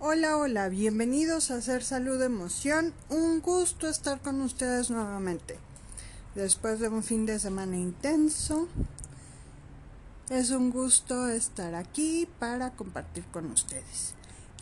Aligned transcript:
Hola, 0.00 0.36
hola, 0.36 0.68
bienvenidos 0.68 1.50
a 1.50 1.56
Hacer 1.56 1.84
Salud 1.84 2.20
Emoción. 2.20 2.92
Un 3.08 3.40
gusto 3.40 3.88
estar 3.88 4.20
con 4.20 4.40
ustedes 4.42 4.90
nuevamente. 4.90 5.56
Después 6.34 6.80
de 6.80 6.88
un 6.88 7.04
fin 7.04 7.26
de 7.26 7.38
semana 7.38 7.76
intenso, 7.76 8.66
es 10.28 10.50
un 10.50 10.72
gusto 10.72 11.28
estar 11.28 11.76
aquí 11.76 12.28
para 12.40 12.72
compartir 12.72 13.24
con 13.26 13.50
ustedes. 13.52 14.14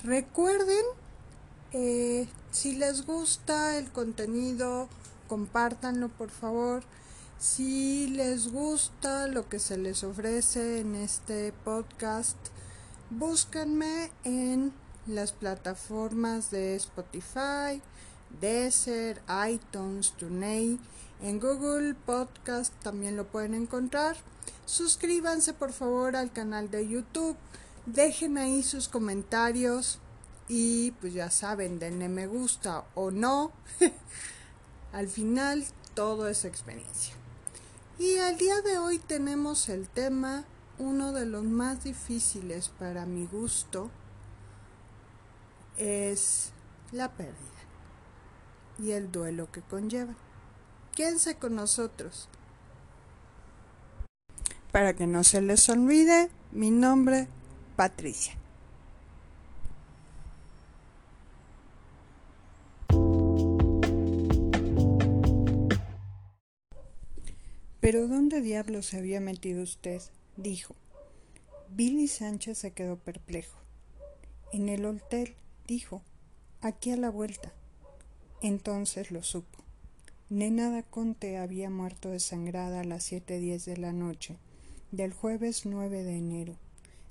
Recuerden, 0.04 0.84
eh, 1.72 2.28
si 2.50 2.76
les 2.76 3.06
gusta 3.06 3.78
el 3.78 3.90
contenido, 3.90 4.88
compártanlo 5.28 6.10
por 6.10 6.28
favor. 6.28 6.84
Si 7.38 8.06
les 8.08 8.52
gusta 8.52 9.26
lo 9.28 9.48
que 9.48 9.58
se 9.58 9.78
les 9.78 10.04
ofrece 10.04 10.80
en 10.80 10.94
este 10.94 11.52
podcast, 11.64 12.36
búsquenme 13.10 14.12
en 14.24 14.72
las 15.06 15.32
plataformas 15.32 16.50
de 16.50 16.76
Spotify, 16.76 17.82
Deezer, 18.40 19.20
iTunes, 19.48 20.12
TuneIn, 20.12 20.78
en 21.22 21.38
Google 21.38 21.94
Podcast 21.94 22.72
también 22.82 23.16
lo 23.16 23.26
pueden 23.26 23.54
encontrar. 23.54 24.16
Suscríbanse 24.66 25.52
por 25.52 25.72
favor 25.72 26.16
al 26.16 26.32
canal 26.32 26.70
de 26.70 26.88
YouTube, 26.88 27.36
dejen 27.86 28.38
ahí 28.38 28.62
sus 28.62 28.88
comentarios 28.88 29.98
y 30.48 30.92
pues 30.92 31.14
ya 31.14 31.30
saben, 31.30 31.78
denle 31.78 32.08
me 32.08 32.26
gusta 32.26 32.84
o 32.94 33.10
no. 33.10 33.52
al 34.92 35.08
final 35.08 35.64
todo 35.94 36.28
es 36.28 36.44
experiencia. 36.44 37.14
Y 37.98 38.18
al 38.18 38.36
día 38.36 38.60
de 38.62 38.78
hoy 38.78 38.98
tenemos 38.98 39.68
el 39.68 39.88
tema, 39.88 40.44
uno 40.78 41.12
de 41.12 41.26
los 41.26 41.44
más 41.44 41.84
difíciles 41.84 42.68
para 42.68 43.06
mi 43.06 43.26
gusto, 43.26 43.90
es 45.76 46.52
la 46.92 47.12
pérdida 47.12 47.36
y 48.78 48.92
el 48.92 49.10
duelo 49.10 49.50
que 49.50 49.62
conlleva. 49.62 50.14
Quédense 50.94 51.36
con 51.36 51.54
nosotros. 51.54 52.28
Para 54.70 54.94
que 54.94 55.06
no 55.06 55.24
se 55.24 55.40
les 55.42 55.68
olvide, 55.68 56.30
mi 56.50 56.70
nombre, 56.70 57.28
Patricia. 57.76 58.36
Pero 67.80 68.06
¿dónde 68.06 68.40
diablos 68.40 68.86
se 68.86 68.98
había 68.98 69.20
metido 69.20 69.62
usted? 69.62 70.00
dijo. 70.36 70.74
Billy 71.68 72.06
Sánchez 72.06 72.58
se 72.58 72.72
quedó 72.72 72.96
perplejo. 72.96 73.58
En 74.52 74.68
el 74.68 74.84
hotel, 74.84 75.34
dijo, 75.72 76.02
aquí 76.60 76.90
a 76.90 76.98
la 76.98 77.08
vuelta. 77.08 77.50
Entonces 78.42 79.10
lo 79.10 79.22
supo. 79.22 79.58
Nena 80.28 80.68
Daconte 80.68 81.38
había 81.38 81.70
muerto 81.70 82.10
desangrada 82.10 82.80
a 82.80 82.84
las 82.84 83.04
siete 83.04 83.38
diez 83.38 83.64
de 83.64 83.78
la 83.78 83.94
noche 83.94 84.36
del 84.90 85.14
jueves 85.14 85.64
9 85.64 86.02
de 86.02 86.18
enero, 86.18 86.56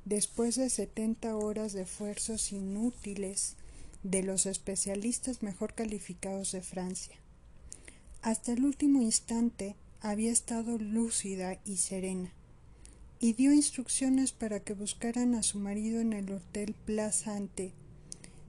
después 0.06 0.58
de 0.58 0.70
setenta 0.70 1.36
horas 1.36 1.74
de 1.74 1.82
esfuerzos 1.82 2.52
inútiles 2.52 3.56
de 4.04 4.22
los 4.22 4.46
especialistas 4.46 5.42
mejor 5.42 5.74
calificados 5.74 6.52
de 6.52 6.62
Francia. 6.62 7.16
Hasta 8.22 8.54
el 8.54 8.64
último 8.64 9.02
instante 9.02 9.76
había 10.02 10.32
estado 10.32 10.78
lúcida 10.78 11.60
y 11.66 11.78
serena, 11.78 12.32
y 13.20 13.34
dio 13.34 13.54
instrucciones 13.54 14.32
para 14.34 14.60
que 14.60 14.74
buscaran 14.74 15.34
a 15.34 15.42
su 15.42 15.58
marido 15.58 16.00
en 16.00 16.14
el 16.14 16.32
Hotel 16.32 16.76
Plaza 16.86 17.36
Ante 17.36 17.74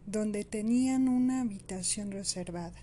donde 0.07 0.45
tenían 0.45 1.09
una 1.09 1.41
habitación 1.41 2.11
reservada, 2.11 2.81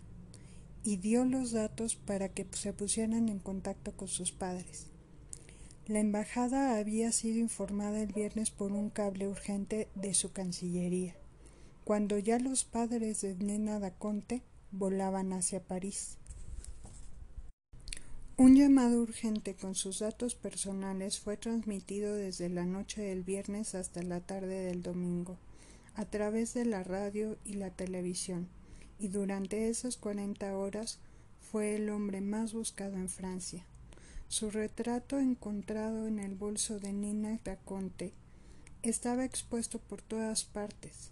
y 0.83 0.97
dio 0.97 1.25
los 1.25 1.51
datos 1.51 1.95
para 1.95 2.29
que 2.29 2.47
se 2.51 2.73
pusieran 2.73 3.29
en 3.29 3.39
contacto 3.39 3.91
con 3.91 4.07
sus 4.07 4.31
padres. 4.31 4.87
La 5.87 5.99
embajada 5.99 6.77
había 6.77 7.11
sido 7.11 7.39
informada 7.39 8.01
el 8.01 8.13
viernes 8.13 8.51
por 8.51 8.71
un 8.71 8.89
cable 8.89 9.27
urgente 9.27 9.89
de 9.95 10.13
su 10.13 10.31
Cancillería, 10.31 11.15
cuando 11.83 12.17
ya 12.19 12.39
los 12.39 12.63
padres 12.63 13.21
de 13.21 13.35
Nena 13.35 13.79
Daconte 13.79 14.43
volaban 14.71 15.33
hacia 15.33 15.61
París. 15.61 16.17
Un 18.37 18.55
llamado 18.55 19.01
urgente 19.01 19.55
con 19.55 19.75
sus 19.75 19.99
datos 19.99 20.35
personales 20.35 21.19
fue 21.19 21.35
transmitido 21.35 22.15
desde 22.15 22.47
la 22.47 22.65
noche 22.65 23.01
del 23.01 23.23
viernes 23.23 23.75
hasta 23.75 24.01
la 24.01 24.21
tarde 24.21 24.63
del 24.63 24.81
domingo 24.81 25.37
a 25.95 26.05
través 26.05 26.53
de 26.53 26.65
la 26.65 26.83
radio 26.83 27.37
y 27.43 27.53
la 27.53 27.69
televisión, 27.71 28.47
y 28.99 29.07
durante 29.07 29.69
esas 29.69 29.97
cuarenta 29.97 30.57
horas 30.57 30.99
fue 31.39 31.75
el 31.75 31.89
hombre 31.89 32.21
más 32.21 32.53
buscado 32.53 32.95
en 32.95 33.09
Francia. 33.09 33.65
Su 34.27 34.51
retrato 34.51 35.17
encontrado 35.17 36.05
en 36.05 36.19
el 36.19 36.35
bolso 36.35 36.79
de 36.79 36.93
Nina 36.93 37.39
Daconte 37.43 38.13
estaba 38.83 39.25
expuesto 39.25 39.79
por 39.79 40.01
todas 40.01 40.43
partes. 40.43 41.11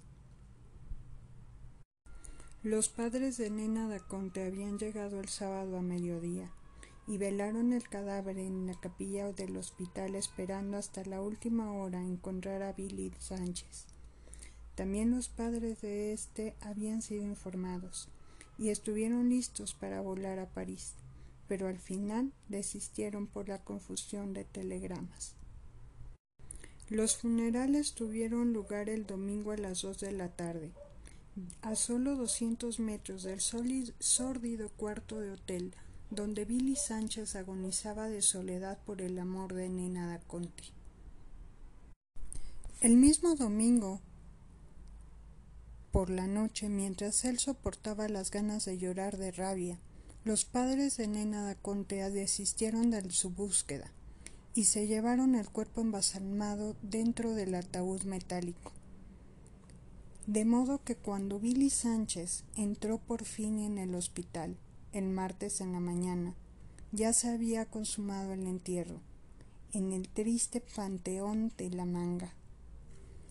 Los 2.63 2.89
padres 2.89 3.37
de 3.37 3.49
Nina 3.49 3.87
Daconte 3.87 4.45
habían 4.45 4.77
llegado 4.77 5.19
el 5.19 5.29
sábado 5.29 5.77
a 5.77 5.81
mediodía 5.81 6.51
y 7.07 7.17
velaron 7.17 7.73
el 7.73 7.87
cadáver 7.87 8.37
en 8.37 8.67
la 8.67 8.79
capilla 8.79 9.31
del 9.31 9.55
hospital 9.57 10.15
esperando 10.15 10.77
hasta 10.77 11.03
la 11.05 11.21
última 11.21 11.71
hora 11.71 12.01
encontrar 12.01 12.61
a 12.61 12.73
Billy 12.73 13.13
Sánchez. 13.17 13.96
También 14.77 15.09
los 15.09 15.27
padres 15.27 15.81
de 15.81 16.13
éste 16.13 16.55
habían 16.61 17.01
sido 17.01 17.23
informados 17.23 18.09
y 18.59 18.69
estuvieron 18.69 19.27
listos 19.27 19.73
para 19.73 20.01
volar 20.01 20.37
a 20.37 20.45
París, 20.45 20.93
pero 21.47 21.67
al 21.67 21.79
final 21.79 22.31
desistieron 22.47 23.25
por 23.25 23.49
la 23.49 23.57
confusión 23.57 24.33
de 24.33 24.45
telegramas. 24.45 25.33
Los 26.89 27.17
funerales 27.17 27.93
tuvieron 27.95 28.53
lugar 28.53 28.87
el 28.87 29.07
domingo 29.07 29.51
a 29.51 29.57
las 29.57 29.81
dos 29.81 29.99
de 29.99 30.11
la 30.11 30.29
tarde, 30.29 30.71
a 31.63 31.75
solo 31.75 32.15
doscientos 32.15 32.79
metros 32.79 33.23
del 33.23 33.41
sórdido 33.41 34.69
cuarto 34.69 35.19
de 35.19 35.31
hotel 35.31 35.73
donde 36.11 36.45
Billy 36.45 36.75
Sánchez 36.75 37.35
agonizaba 37.35 38.09
de 38.09 38.21
soledad 38.21 38.77
por 38.85 39.01
el 39.01 39.17
amor 39.17 39.55
de 39.55 39.69
Nina 39.69 40.07
da 40.07 40.19
Conti. 40.19 40.71
El 42.79 42.95
mismo 42.95 43.35
domingo, 43.35 44.01
por 45.97 46.11
la 46.11 46.27
noche, 46.27 46.69
mientras 46.69 47.25
él 47.25 47.39
soportaba 47.39 48.07
las 48.07 48.29
ganas 48.29 48.65
de 48.65 48.77
llorar 48.77 49.17
de 49.17 49.31
rabia, 49.31 49.79
los 50.25 50.45
padres 50.45 50.95
de 50.95 51.07
Nena 51.07 51.41
da 51.41 51.55
Contea 51.55 52.11
desistieron 52.11 52.91
de 52.91 53.09
su 53.09 53.31
búsqueda 53.31 53.91
y 54.53 54.65
se 54.65 54.85
llevaron 54.85 55.33
el 55.33 55.49
cuerpo 55.49 55.81
embalsamado 55.81 56.75
dentro 56.83 57.33
del 57.33 57.55
ataúd 57.55 58.03
metálico. 58.03 58.73
De 60.27 60.45
modo 60.45 60.83
que 60.83 60.95
cuando 60.95 61.39
Billy 61.39 61.71
Sánchez 61.71 62.43
entró 62.55 62.99
por 62.99 63.25
fin 63.25 63.57
en 63.57 63.79
el 63.79 63.95
hospital, 63.95 64.55
el 64.91 65.09
martes 65.09 65.61
en 65.61 65.71
la 65.71 65.79
mañana, 65.79 66.35
ya 66.91 67.11
se 67.11 67.29
había 67.29 67.65
consumado 67.65 68.33
el 68.33 68.45
entierro, 68.45 69.01
en 69.73 69.93
el 69.93 70.09
triste 70.09 70.61
panteón 70.61 71.51
de 71.57 71.71
la 71.71 71.85
manga 71.85 72.35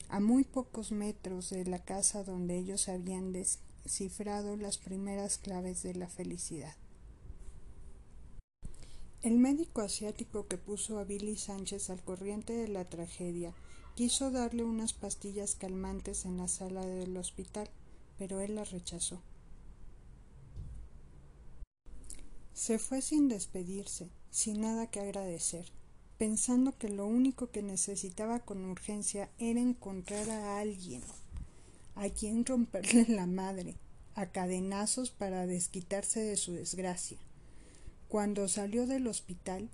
a 0.09 0.21
muy 0.21 0.45
pocos 0.45 0.93
metros 0.93 1.51
de 1.51 1.65
la 1.65 1.85
casa 1.85 2.23
donde 2.23 2.57
ellos 2.57 2.89
habían 2.89 3.33
descifrado 3.33 4.57
las 4.57 4.79
primeras 4.79 5.39
claves 5.39 5.83
de 5.83 5.95
la 5.95 6.09
felicidad. 6.09 6.75
El 9.23 9.39
médico 9.39 9.81
asiático 9.81 10.47
que 10.47 10.59
puso 10.59 10.99
a 10.99 11.05
Billy 11.05 11.37
Sánchez 11.37 11.91
al 11.91 12.03
corriente 12.03 12.53
de 12.53 12.69
la 12.69 12.85
tragedia 12.85 13.55
quiso 13.97 14.31
darle 14.31 14.63
unas 14.63 14.93
pastillas 14.93 15.57
calmantes 15.57 16.25
en 16.25 16.37
la 16.37 16.49
sala 16.49 16.87
del 16.87 17.17
hospital, 17.17 17.69
pero 18.19 18.41
él 18.41 18.55
las 18.55 18.71
rechazó. 18.71 19.21
Se 22.53 22.79
fue 22.79 23.03
sin 23.03 23.29
despedirse, 23.29 24.11
sin 24.31 24.61
nada 24.61 24.87
que 24.91 25.01
agradecer 25.01 25.76
pensando 26.19 26.77
que 26.77 26.89
lo 26.89 27.07
único 27.07 27.51
que 27.51 27.63
necesitaba 27.63 28.41
con 28.41 28.65
urgencia 28.65 29.31
era 29.39 29.61
encontrar 29.61 30.31
a 30.31 30.59
alguien 30.59 31.03
a 31.95 32.09
quien 32.11 32.45
romperle 32.45 33.07
la 33.09 33.27
madre 33.27 33.75
a 34.15 34.27
cadenazos 34.27 35.11
para 35.11 35.47
desquitarse 35.47 36.21
de 36.21 36.37
su 36.37 36.53
desgracia. 36.53 37.19
Cuando 38.09 38.49
salió 38.49 38.87
del 38.87 39.07
hospital, 39.09 39.69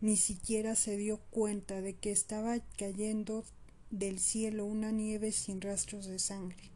ni 0.00 0.16
siquiera 0.16 0.74
se 0.74 0.96
dio 0.96 1.18
cuenta 1.30 1.80
de 1.80 1.94
que 1.94 2.10
estaba 2.10 2.58
cayendo 2.76 3.44
del 3.90 4.18
cielo 4.18 4.66
una 4.66 4.90
nieve 4.90 5.32
sin 5.32 5.60
rastros 5.60 6.06
de 6.06 6.18
sangre, 6.18 6.70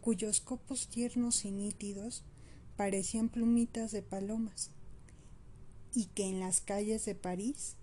cuyos 0.00 0.40
copos 0.40 0.88
tiernos 0.88 1.44
y 1.44 1.50
nítidos 1.50 2.24
parecían 2.76 3.28
plumitas 3.28 3.92
de 3.92 4.02
palomas, 4.02 4.70
y 5.94 6.06
que 6.06 6.24
en 6.24 6.40
las 6.40 6.60
calles 6.60 7.04
de 7.04 7.14
París 7.14 7.76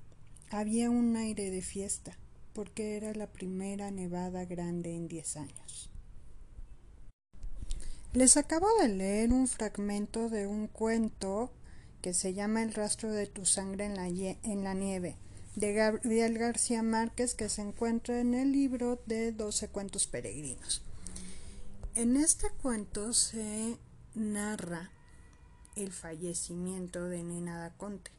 había 0.56 0.90
un 0.90 1.18
aire 1.18 1.50
de 1.52 1.62
fiesta, 1.62 2.18
porque 2.54 2.96
era 2.96 3.14
la 3.14 3.28
primera 3.28 3.92
nevada 3.92 4.46
grande 4.46 4.96
en 4.96 5.10
diez 5.10 5.36
años. 5.36 5.90
Les 8.14 8.38
acabo 8.38 8.68
de 8.80 8.88
leer 8.88 9.34
un 9.34 9.50
fragmento 9.50 10.30
de 10.30 10.48
un 10.48 10.68
cuento 10.68 11.52
que 12.02 12.14
se 12.14 12.34
llama 12.34 12.64
El 12.64 12.74
rastro 12.74 13.12
de 13.12 13.28
tu 13.28 13.46
sangre 13.46 13.84
en 13.84 13.96
la, 14.64 14.74
nieve, 14.74 15.18
de 15.58 15.74
Gabriel 15.74 16.38
García 16.38 16.82
Márquez, 16.84 17.36
que 17.36 17.50
se 17.50 17.62
encuentra 17.62 18.22
en 18.22 18.34
el 18.34 18.54
libro 18.54 19.02
de 19.08 19.34
12 19.34 19.68
cuentos 19.68 20.08
peregrinos. 20.08 20.82
En 21.96 22.16
este 22.16 22.50
cuento 22.62 23.12
se 23.12 23.78
narra 24.14 24.90
el 25.76 25.92
fallecimiento 25.92 27.04
de 27.04 27.24
Nena 27.24 27.60
da 27.60 27.72
Conte, 27.72 28.12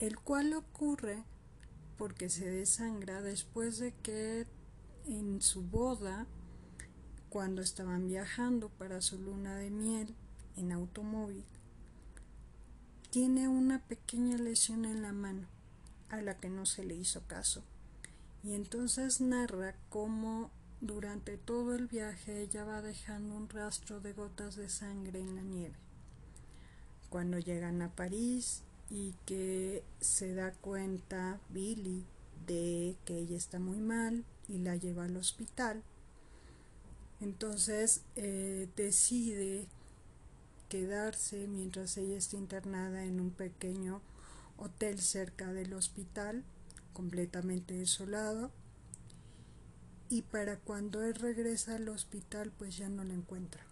el 0.00 0.18
cual 0.18 0.52
ocurre 0.52 1.22
porque 1.96 2.28
se 2.28 2.50
desangra 2.50 3.22
después 3.22 3.78
de 3.78 3.92
que 4.02 4.46
en 5.06 5.40
su 5.40 5.62
boda 5.62 6.26
cuando 7.28 7.60
estaban 7.60 8.08
viajando 8.08 8.68
para 8.70 9.02
su 9.02 9.18
luna 9.18 9.56
de 9.56 9.70
miel 9.70 10.14
en 10.56 10.72
automóvil, 10.72 11.44
tiene 13.10 13.48
una 13.48 13.82
pequeña 13.86 14.38
lesión 14.38 14.84
en 14.84 15.02
la 15.02 15.12
mano 15.12 15.46
a 16.08 16.20
la 16.22 16.38
que 16.38 16.48
no 16.48 16.66
se 16.66 16.84
le 16.84 16.94
hizo 16.94 17.26
caso. 17.26 17.62
Y 18.42 18.54
entonces 18.54 19.20
narra 19.20 19.74
cómo 19.90 20.50
durante 20.80 21.36
todo 21.36 21.74
el 21.74 21.88
viaje 21.88 22.42
ella 22.42 22.64
va 22.64 22.80
dejando 22.80 23.34
un 23.34 23.48
rastro 23.48 24.00
de 24.00 24.12
gotas 24.12 24.56
de 24.56 24.68
sangre 24.68 25.20
en 25.20 25.36
la 25.36 25.42
nieve. 25.42 25.76
Cuando 27.08 27.38
llegan 27.38 27.82
a 27.82 27.94
París 27.94 28.62
y 28.90 29.14
que 29.24 29.82
se 30.00 30.34
da 30.34 30.52
cuenta 30.52 31.40
Billy 31.50 32.04
de 32.46 32.96
que 33.04 33.18
ella 33.18 33.36
está 33.36 33.58
muy 33.58 33.78
mal 33.78 34.24
y 34.48 34.58
la 34.58 34.76
lleva 34.76 35.04
al 35.04 35.16
hospital, 35.16 35.82
entonces 37.20 38.02
eh, 38.14 38.68
decide 38.76 39.66
quedarse 40.68 41.46
mientras 41.46 41.96
ella 41.96 42.16
está 42.16 42.36
internada 42.36 43.04
en 43.04 43.20
un 43.20 43.30
pequeño 43.30 44.00
hotel 44.58 45.00
cerca 45.00 45.52
del 45.52 45.72
hospital, 45.74 46.44
completamente 46.92 47.74
desolado. 47.74 48.50
Y 50.08 50.22
para 50.22 50.56
cuando 50.56 51.02
él 51.02 51.14
regresa 51.14 51.76
al 51.76 51.88
hospital, 51.88 52.52
pues 52.56 52.76
ya 52.76 52.88
no 52.88 53.02
la 53.02 53.14
encuentra. 53.14 53.65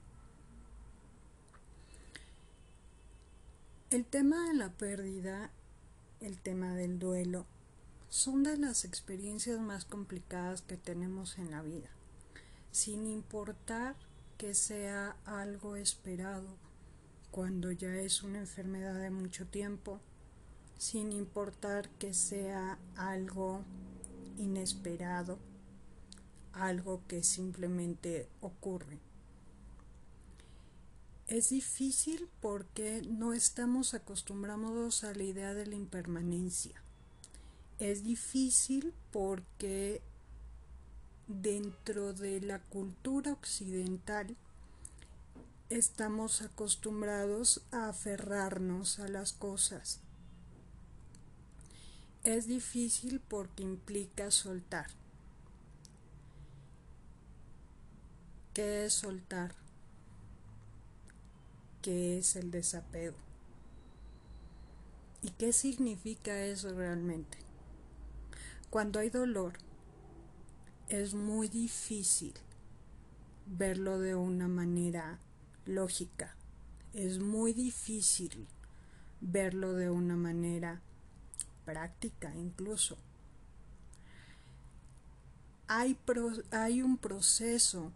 El 3.95 4.05
tema 4.05 4.49
de 4.49 4.55
la 4.55 4.73
pérdida, 4.73 5.53
el 6.19 6.41
tema 6.41 6.75
del 6.75 6.99
duelo, 6.99 7.47
son 8.09 8.43
de 8.43 8.59
las 8.59 8.85
experiencias 8.85 9.61
más 9.61 9.85
complicadas 9.85 10.63
que 10.63 10.77
tenemos 10.77 11.39
en 11.39 11.53
la 11.53 11.63
vida 11.63 11.91
sin 12.73 13.07
importar 13.07 13.95
que 14.37 14.53
sea 14.57 15.15
algo 15.25 15.77
esperado 15.77 16.57
cuando 17.31 17.71
ya 17.71 17.95
es 17.95 18.25
una 18.25 18.41
enfermedad 18.41 18.99
de 18.99 19.11
mucho 19.11 19.47
tiempo, 19.47 20.01
sin 20.77 21.13
importar 21.13 21.89
que 22.01 22.15
sea 22.15 22.81
algo 22.97 23.63
inesperado, 24.39 25.39
algo 26.53 27.01
que 27.07 27.23
simplemente 27.23 28.29
ocurre. 28.41 28.99
Es 31.27 31.49
difícil 31.49 32.29
porque 32.43 33.01
no 33.09 33.33
estamos 33.33 33.95
acostumbrados 33.95 35.05
a 35.05 35.15
la 35.15 35.23
idea 35.23 35.55
de 35.55 35.67
la 35.67 35.75
impermanencia. 35.75 36.83
Es 37.79 38.05
difícil 38.05 38.93
porque 39.11 40.03
dentro 41.27 42.13
de 42.13 42.43
la 42.43 42.59
cultura 42.59 43.33
occidental 43.33 44.37
estamos 45.71 46.43
acostumbrados 46.43 47.63
a 47.73 47.89
aferrarnos 47.89 48.99
a 48.99 49.09
las 49.09 49.33
cosas. 49.33 50.01
Es 52.23 52.47
difícil 52.47 53.21
porque 53.21 53.63
implica 53.63 54.31
soltar. 54.31 54.91
¿Qué 58.53 58.85
es 58.85 58.93
soltar? 58.93 59.64
¿Qué 61.85 62.17
es 62.17 62.35
el 62.37 62.51
desapego? 62.51 63.19
¿Y 65.21 65.29
qué 65.33 65.53
significa 65.53 66.41
eso 66.41 66.73
realmente? 66.73 67.37
Cuando 68.71 69.01
hay 69.01 69.11
dolor, 69.11 69.53
es 70.89 71.13
muy 71.13 71.49
difícil 71.49 72.33
verlo 73.45 73.99
de 73.99 74.15
una 74.15 74.49
manera 74.49 75.19
lógica. 75.67 76.35
Es 76.95 77.19
muy 77.19 77.53
difícil 77.53 78.47
verlo 79.21 79.75
de 79.75 79.91
una 79.91 80.17
manera 80.17 80.81
práctica 81.67 82.35
incluso. 82.35 82.97
Hay, 85.67 85.99
hay 86.51 86.81
un 86.81 86.97
proceso 86.97 87.93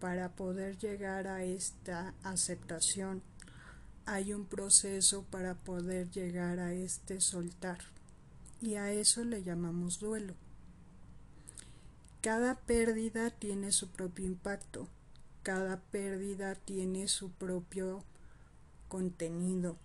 para 0.00 0.30
poder 0.30 0.78
llegar 0.78 1.28
a 1.28 1.44
esta 1.44 2.14
aceptación. 2.22 3.22
Hay 4.06 4.32
un 4.32 4.46
proceso 4.46 5.24
para 5.30 5.54
poder 5.54 6.10
llegar 6.10 6.58
a 6.58 6.72
este 6.72 7.20
soltar. 7.20 7.78
Y 8.60 8.74
a 8.74 8.90
eso 8.90 9.24
le 9.24 9.42
llamamos 9.42 10.00
duelo. 10.00 10.34
Cada 12.22 12.56
pérdida 12.56 13.30
tiene 13.30 13.72
su 13.72 13.88
propio 13.88 14.26
impacto, 14.26 14.88
cada 15.42 15.80
pérdida 15.80 16.54
tiene 16.54 17.08
su 17.08 17.30
propio 17.30 18.04
contenido, 18.88 19.78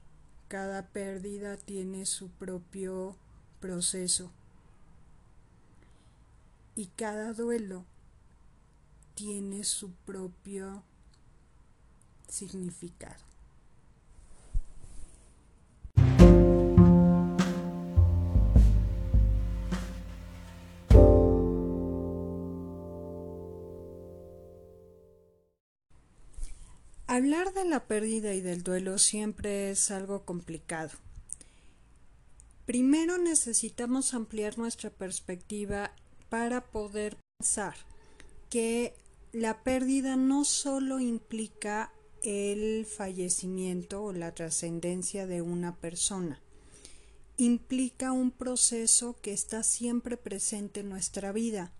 cada 0.50 0.88
pérdida 0.88 1.56
tiene 1.56 2.06
su 2.06 2.30
propio 2.30 3.16
proceso 3.62 4.32
y 6.76 6.88
cada 6.88 7.34
duelo 7.34 7.86
tiene 9.16 9.64
su 9.64 9.92
propio 9.92 10.84
significado. 12.28 13.24
Hablar 27.08 27.54
de 27.54 27.64
la 27.64 27.86
pérdida 27.88 28.34
y 28.34 28.42
del 28.42 28.62
duelo 28.64 28.98
siempre 28.98 29.72
es 29.72 29.90
algo 29.90 30.26
complicado. 30.26 30.92
Primero 32.66 33.18
necesitamos 33.18 34.14
ampliar 34.14 34.58
nuestra 34.58 34.90
perspectiva 34.90 35.92
para 36.30 36.60
poder 36.66 37.16
pensar 37.38 37.76
que 38.50 38.94
la 39.36 39.64
pérdida 39.64 40.16
no 40.16 40.46
solo 40.46 41.02
implica 41.02 41.92
el 42.24 42.86
fallecimiento 42.86 44.02
o 44.02 44.14
la 44.14 44.34
trascendencia 44.34 45.28
de 45.28 45.42
una 45.42 45.76
persona, 45.76 46.42
implica 47.36 48.14
un 48.14 48.32
proceso 48.32 49.20
que 49.22 49.34
está 49.34 49.62
siempre 49.64 50.16
presente 50.16 50.80
en 50.80 50.90
nuestra 50.90 51.34
vida. 51.34 51.74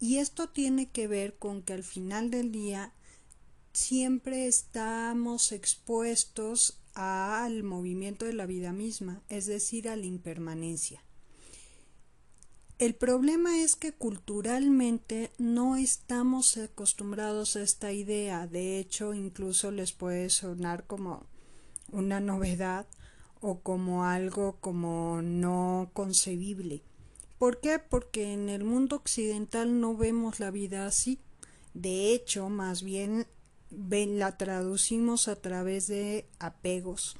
Y 0.00 0.16
esto 0.16 0.48
tiene 0.48 0.90
que 0.90 1.06
ver 1.06 1.38
con 1.38 1.62
que 1.62 1.74
al 1.74 1.84
final 1.84 2.32
del 2.32 2.50
día 2.50 2.92
siempre 3.72 4.48
estamos 4.48 5.52
expuestos 5.52 6.80
al 6.94 7.62
movimiento 7.62 8.24
de 8.24 8.32
la 8.32 8.46
vida 8.46 8.72
misma, 8.72 9.22
es 9.28 9.46
decir, 9.46 9.88
a 9.88 9.94
la 9.94 10.06
impermanencia. 10.06 11.05
El 12.78 12.94
problema 12.94 13.58
es 13.62 13.74
que 13.74 13.92
culturalmente 13.92 15.32
no 15.38 15.76
estamos 15.76 16.58
acostumbrados 16.58 17.56
a 17.56 17.62
esta 17.62 17.90
idea, 17.90 18.46
de 18.46 18.78
hecho 18.78 19.14
incluso 19.14 19.70
les 19.70 19.92
puede 19.92 20.28
sonar 20.28 20.84
como 20.86 21.24
una 21.90 22.20
novedad 22.20 22.86
o 23.40 23.60
como 23.60 24.04
algo 24.04 24.56
como 24.60 25.22
no 25.22 25.88
concebible. 25.94 26.82
¿Por 27.38 27.60
qué? 27.60 27.78
Porque 27.78 28.34
en 28.34 28.50
el 28.50 28.64
mundo 28.64 28.96
occidental 28.96 29.80
no 29.80 29.96
vemos 29.96 30.38
la 30.38 30.50
vida 30.50 30.86
así. 30.86 31.18
De 31.72 32.12
hecho, 32.12 32.50
más 32.50 32.82
bien 32.82 33.26
la 33.70 34.36
traducimos 34.36 35.28
a 35.28 35.36
través 35.36 35.86
de 35.86 36.28
apegos, 36.38 37.16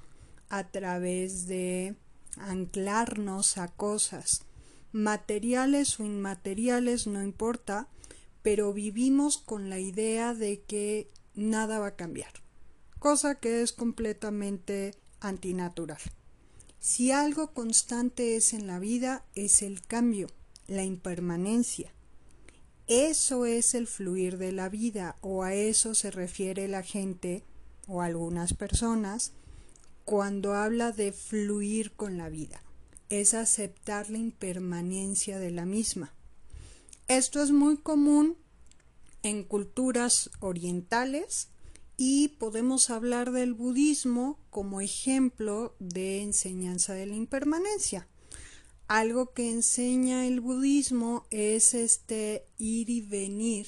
a 0.51 0.69
través 0.69 1.47
de 1.47 1.97
anclarnos 2.37 3.57
a 3.57 3.69
cosas, 3.69 4.43
materiales 4.93 6.01
o 6.01 6.05
inmateriales, 6.05 7.07
no 7.07 7.23
importa, 7.23 7.89
pero 8.43 8.73
vivimos 8.73 9.39
con 9.39 9.71
la 9.71 9.79
idea 9.79 10.35
de 10.35 10.61
que 10.63 11.11
nada 11.35 11.79
va 11.79 11.89
a 11.89 11.97
cambiar, 11.97 12.33
cosa 12.99 13.37
que 13.37 13.63
es 13.63 13.73
completamente 13.73 14.95
antinatural. 15.21 16.01
Si 16.79 17.11
algo 17.11 17.53
constante 17.53 18.37
es 18.37 18.53
en 18.53 18.67
la 18.67 18.79
vida, 18.79 19.25
es 19.35 19.63
el 19.63 19.83
cambio, 19.83 20.29
la 20.69 20.85
impermanencia. 20.85 21.93
Eso 22.87 23.47
es 23.47 23.75
el 23.75 23.89
fluir 23.89 24.39
de 24.39 24.53
la 24.53 24.69
vida 24.69 25.17
o 25.21 25.43
a 25.43 25.55
eso 25.55 25.97
se 25.97 26.13
refiere 26.13 26.69
la 26.69 26.85
gente 26.85 27.43
o 27.89 28.03
algunas 28.03 28.55
personas 28.55 29.33
cuando 30.05 30.55
habla 30.55 30.93
de 30.93 31.11
fluir 31.11 31.93
con 31.93 32.17
la 32.17 32.29
vida. 32.29 32.63
Es 33.09 33.35
aceptar 33.35 34.11
la 34.11 34.19
impermanencia 34.19 35.39
de 35.39 35.51
la 35.51 35.65
misma. 35.65 36.13
Esto 37.09 37.43
es 37.43 37.53
muy 37.53 37.77
común 37.77 38.37
en 39.23 39.45
culturas 39.45 40.31
orientales 40.41 41.49
y 41.97 42.29
podemos 42.29 42.91
hablar 42.91 43.33
del 43.33 43.55
budismo 43.55 44.39
como 44.51 44.81
ejemplo 44.81 45.75
de 45.79 46.23
enseñanza 46.23 46.95
de 46.95 47.07
la 47.07 47.15
impermanencia. 47.15 48.07
Algo 48.89 49.33
que 49.33 49.51
enseña 49.51 50.27
el 50.27 50.41
budismo 50.41 51.27
es 51.31 51.75
este 51.75 52.45
ir 52.59 52.91
y 52.91 53.01
venir 53.01 53.67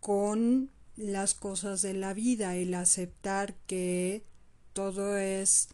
con 0.00 0.70
las 0.96 1.34
cosas 1.34 1.82
de 1.82 1.94
la 1.94 2.14
vida, 2.14 2.56
el 2.56 2.74
aceptar 2.74 3.54
que 3.66 4.24
todo 4.72 5.18
es 5.18 5.68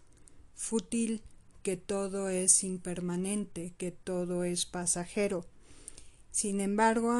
fútil, 0.54 1.23
que 1.64 1.78
todo 1.78 2.28
es 2.28 2.62
impermanente, 2.62 3.73
que 3.78 3.90
todo 3.90 4.44
es 4.44 4.66
pasajero. 4.66 5.47
Sin 6.30 6.61
embargo, 6.61 7.11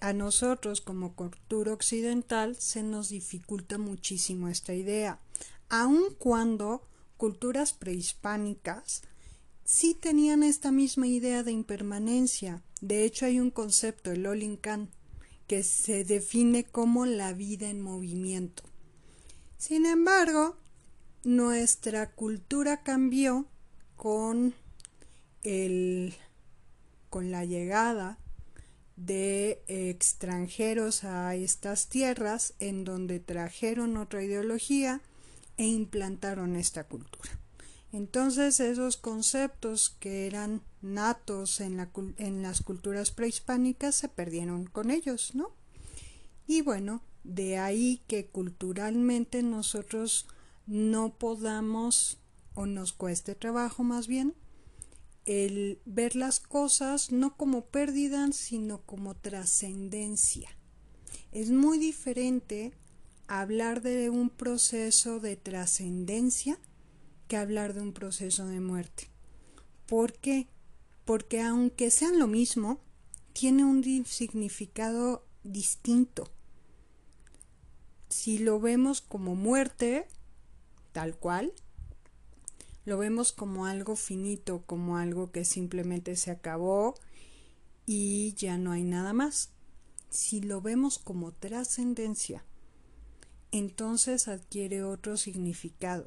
a, 0.00 0.12
nosotros 0.12 0.80
como 0.80 1.16
cultura 1.16 1.72
occidental 1.72 2.54
se 2.56 2.84
nos 2.84 3.08
dificulta 3.08 3.76
muchísimo 3.76 4.48
esta 4.48 4.72
idea, 4.72 5.18
aun 5.68 6.14
cuando 6.16 6.86
culturas 7.16 7.72
prehispánicas 7.72 9.02
sí 9.64 9.94
tenían 9.94 10.44
esta 10.44 10.70
misma 10.70 11.08
idea 11.08 11.42
de 11.42 11.50
impermanencia. 11.50 12.62
De 12.80 13.04
hecho, 13.04 13.26
hay 13.26 13.40
un 13.40 13.50
concepto, 13.50 14.12
el 14.12 14.24
Olinkan, 14.26 14.90
que 15.48 15.64
se 15.64 16.04
define 16.04 16.62
como 16.62 17.04
la 17.04 17.32
vida 17.32 17.68
en 17.68 17.80
movimiento. 17.80 18.62
Sin 19.56 19.86
embargo, 19.86 20.56
nuestra 21.24 22.12
cultura 22.12 22.84
cambió 22.84 23.48
con 23.98 24.54
el 25.42 26.14
con 27.10 27.30
la 27.30 27.44
llegada 27.44 28.18
de 28.96 29.62
extranjeros 29.66 31.04
a 31.04 31.34
estas 31.34 31.88
tierras 31.88 32.54
en 32.60 32.84
donde 32.84 33.20
trajeron 33.20 33.96
otra 33.96 34.22
ideología 34.22 35.00
e 35.56 35.66
implantaron 35.66 36.56
esta 36.56 36.84
cultura. 36.84 37.30
Entonces 37.92 38.60
esos 38.60 38.96
conceptos 38.96 39.96
que 40.00 40.26
eran 40.26 40.62
natos 40.82 41.60
en, 41.60 41.76
la, 41.76 41.88
en 42.18 42.42
las 42.42 42.60
culturas 42.60 43.10
prehispánicas 43.10 43.94
se 43.94 44.08
perdieron 44.08 44.66
con 44.66 44.90
ellos, 44.90 45.34
¿no? 45.34 45.50
Y 46.46 46.62
bueno, 46.62 47.02
de 47.24 47.58
ahí 47.58 48.02
que 48.06 48.26
culturalmente 48.26 49.42
nosotros 49.42 50.26
no 50.66 51.14
podamos 51.14 52.18
o 52.58 52.66
nos 52.66 52.92
cueste 52.92 53.36
trabajo 53.36 53.84
más 53.84 54.08
bien 54.08 54.34
el 55.26 55.80
ver 55.84 56.16
las 56.16 56.40
cosas 56.40 57.12
no 57.12 57.36
como 57.36 57.66
pérdida, 57.66 58.32
sino 58.32 58.82
como 58.82 59.14
trascendencia. 59.14 60.48
Es 61.30 61.52
muy 61.52 61.78
diferente 61.78 62.72
hablar 63.28 63.80
de 63.80 64.10
un 64.10 64.28
proceso 64.28 65.20
de 65.20 65.36
trascendencia 65.36 66.58
que 67.28 67.36
hablar 67.36 67.74
de 67.74 67.82
un 67.82 67.92
proceso 67.92 68.48
de 68.48 68.58
muerte. 68.58 69.08
¿Por 69.86 70.14
qué? 70.14 70.48
Porque 71.04 71.40
aunque 71.40 71.92
sean 71.92 72.18
lo 72.18 72.26
mismo, 72.26 72.80
tiene 73.34 73.64
un 73.64 73.84
significado 74.04 75.24
distinto. 75.44 76.28
Si 78.08 78.38
lo 78.38 78.58
vemos 78.58 79.00
como 79.00 79.36
muerte, 79.36 80.08
tal 80.90 81.16
cual, 81.16 81.52
lo 82.88 82.96
vemos 82.96 83.32
como 83.32 83.66
algo 83.66 83.96
finito, 83.96 84.62
como 84.64 84.96
algo 84.96 85.30
que 85.30 85.44
simplemente 85.44 86.16
se 86.16 86.30
acabó 86.30 86.94
y 87.84 88.32
ya 88.32 88.56
no 88.56 88.72
hay 88.72 88.82
nada 88.82 89.12
más. 89.12 89.50
Si 90.08 90.40
lo 90.40 90.62
vemos 90.62 90.98
como 90.98 91.32
trascendencia, 91.32 92.46
entonces 93.52 94.26
adquiere 94.26 94.84
otro 94.84 95.18
significado 95.18 96.06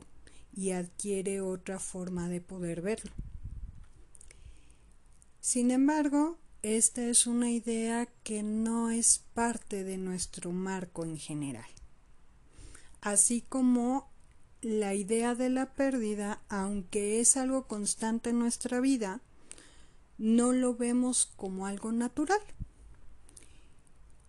y 0.56 0.72
adquiere 0.72 1.42
otra 1.42 1.78
forma 1.78 2.30
de 2.30 2.42
poder 2.42 2.82
verlo. 2.82 3.12
Sin 5.40 5.70
embargo, 5.70 6.40
esta 6.64 7.04
es 7.08 7.28
una 7.28 7.52
idea 7.52 8.08
que 8.24 8.42
no 8.42 8.90
es 8.90 9.20
parte 9.36 9.84
de 9.84 10.00
nuestro 10.00 10.52
marco 10.52 11.04
en 11.04 11.20
general. 11.20 11.70
Así 13.02 13.42
como 13.42 14.11
la 14.62 14.94
idea 14.94 15.34
de 15.34 15.50
la 15.50 15.74
pérdida, 15.74 16.42
aunque 16.48 17.20
es 17.20 17.36
algo 17.36 17.68
constante 17.68 18.30
en 18.30 18.40
nuestra 18.40 18.80
vida, 18.80 19.22
no 20.18 20.54
lo 20.54 20.76
vemos 20.76 21.26
como 21.36 21.66
algo 21.66 21.92
natural. 21.92 22.42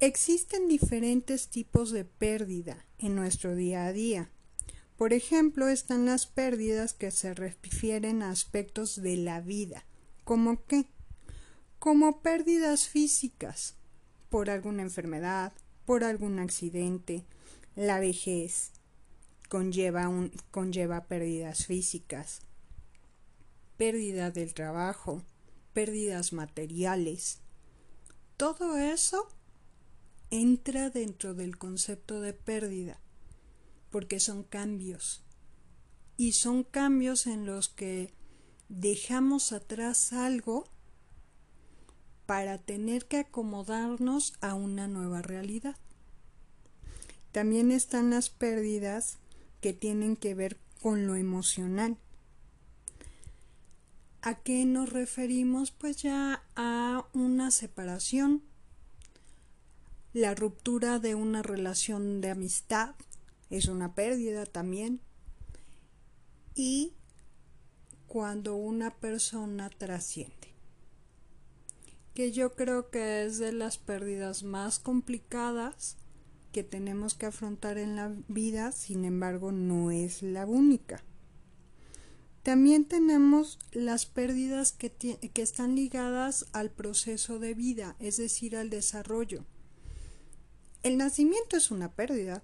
Existen 0.00 0.68
diferentes 0.68 1.48
tipos 1.48 1.90
de 1.90 2.04
pérdida 2.04 2.86
en 2.98 3.14
nuestro 3.14 3.54
día 3.54 3.86
a 3.86 3.92
día. 3.92 4.30
Por 4.96 5.12
ejemplo, 5.12 5.68
están 5.68 6.06
las 6.06 6.26
pérdidas 6.26 6.94
que 6.94 7.10
se 7.10 7.34
refieren 7.34 8.22
a 8.22 8.30
aspectos 8.30 9.02
de 9.02 9.16
la 9.16 9.40
vida, 9.40 9.84
como 10.24 10.64
qué? 10.64 10.86
Como 11.78 12.20
pérdidas 12.20 12.88
físicas, 12.88 13.74
por 14.30 14.48
alguna 14.48 14.82
enfermedad, 14.82 15.52
por 15.84 16.04
algún 16.04 16.38
accidente, 16.38 17.24
la 17.74 18.00
vejez, 18.00 18.72
conlleva, 19.52 20.08
un, 20.08 20.32
conlleva 20.50 21.04
pérdidas 21.04 21.66
físicas, 21.66 22.40
pérdida 23.76 24.30
del 24.30 24.54
trabajo, 24.54 25.22
pérdidas 25.74 26.32
materiales. 26.32 27.42
Todo 28.38 28.78
eso 28.78 29.28
entra 30.30 30.88
dentro 30.88 31.34
del 31.34 31.58
concepto 31.58 32.22
de 32.22 32.32
pérdida, 32.32 32.98
porque 33.90 34.20
son 34.20 34.42
cambios. 34.42 35.22
Y 36.16 36.32
son 36.32 36.64
cambios 36.64 37.26
en 37.26 37.44
los 37.44 37.68
que 37.68 38.14
dejamos 38.70 39.52
atrás 39.52 40.14
algo 40.14 40.64
para 42.24 42.56
tener 42.56 43.04
que 43.04 43.18
acomodarnos 43.18 44.32
a 44.40 44.54
una 44.54 44.88
nueva 44.88 45.20
realidad. 45.20 45.76
También 47.32 47.70
están 47.70 48.08
las 48.08 48.30
pérdidas 48.30 49.18
que 49.62 49.72
tienen 49.72 50.16
que 50.16 50.34
ver 50.34 50.58
con 50.82 51.06
lo 51.06 51.14
emocional. 51.14 51.96
¿A 54.20 54.34
qué 54.42 54.66
nos 54.66 54.90
referimos? 54.90 55.70
Pues 55.70 56.02
ya 56.02 56.42
a 56.56 57.06
una 57.14 57.50
separación, 57.52 58.42
la 60.12 60.34
ruptura 60.34 60.98
de 60.98 61.14
una 61.14 61.42
relación 61.42 62.20
de 62.20 62.30
amistad 62.30 62.96
es 63.50 63.68
una 63.68 63.94
pérdida 63.94 64.46
también. 64.46 65.00
Y 66.56 66.94
cuando 68.08 68.56
una 68.56 68.96
persona 68.96 69.70
trasciende, 69.70 70.54
que 72.14 72.32
yo 72.32 72.56
creo 72.56 72.90
que 72.90 73.24
es 73.24 73.38
de 73.38 73.52
las 73.52 73.78
pérdidas 73.78 74.42
más 74.42 74.80
complicadas 74.80 75.96
que 76.52 76.62
tenemos 76.62 77.14
que 77.14 77.26
afrontar 77.26 77.78
en 77.78 77.96
la 77.96 78.14
vida, 78.28 78.70
sin 78.72 79.04
embargo, 79.04 79.50
no 79.50 79.90
es 79.90 80.22
la 80.22 80.46
única. 80.46 81.02
También 82.42 82.84
tenemos 82.84 83.58
las 83.70 84.04
pérdidas 84.06 84.72
que, 84.72 84.90
que, 84.90 85.42
están 85.42 85.76
ligadas 85.76 86.46
al 86.52 86.70
proceso 86.70 87.38
de 87.38 87.54
vida, 87.54 87.96
es 88.00 88.16
decir, 88.16 88.56
al 88.56 88.68
desarrollo. 88.68 89.44
El 90.82 90.98
nacimiento 90.98 91.56
es 91.56 91.70
una 91.70 91.92
pérdida. 91.92 92.42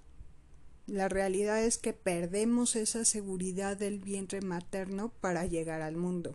La 0.87 1.09
realidad 1.09 1.63
es 1.65 1.79
que 1.79 1.93
perdemos 1.93 2.77
esa 2.77 3.05
seguridad 3.05 3.77
del 3.77 3.99
vientre 3.99 4.41
materno 4.41 5.13
para 5.21 5.45
llegar 5.47 5.83
al 5.83 5.97
mundo. 5.97 6.35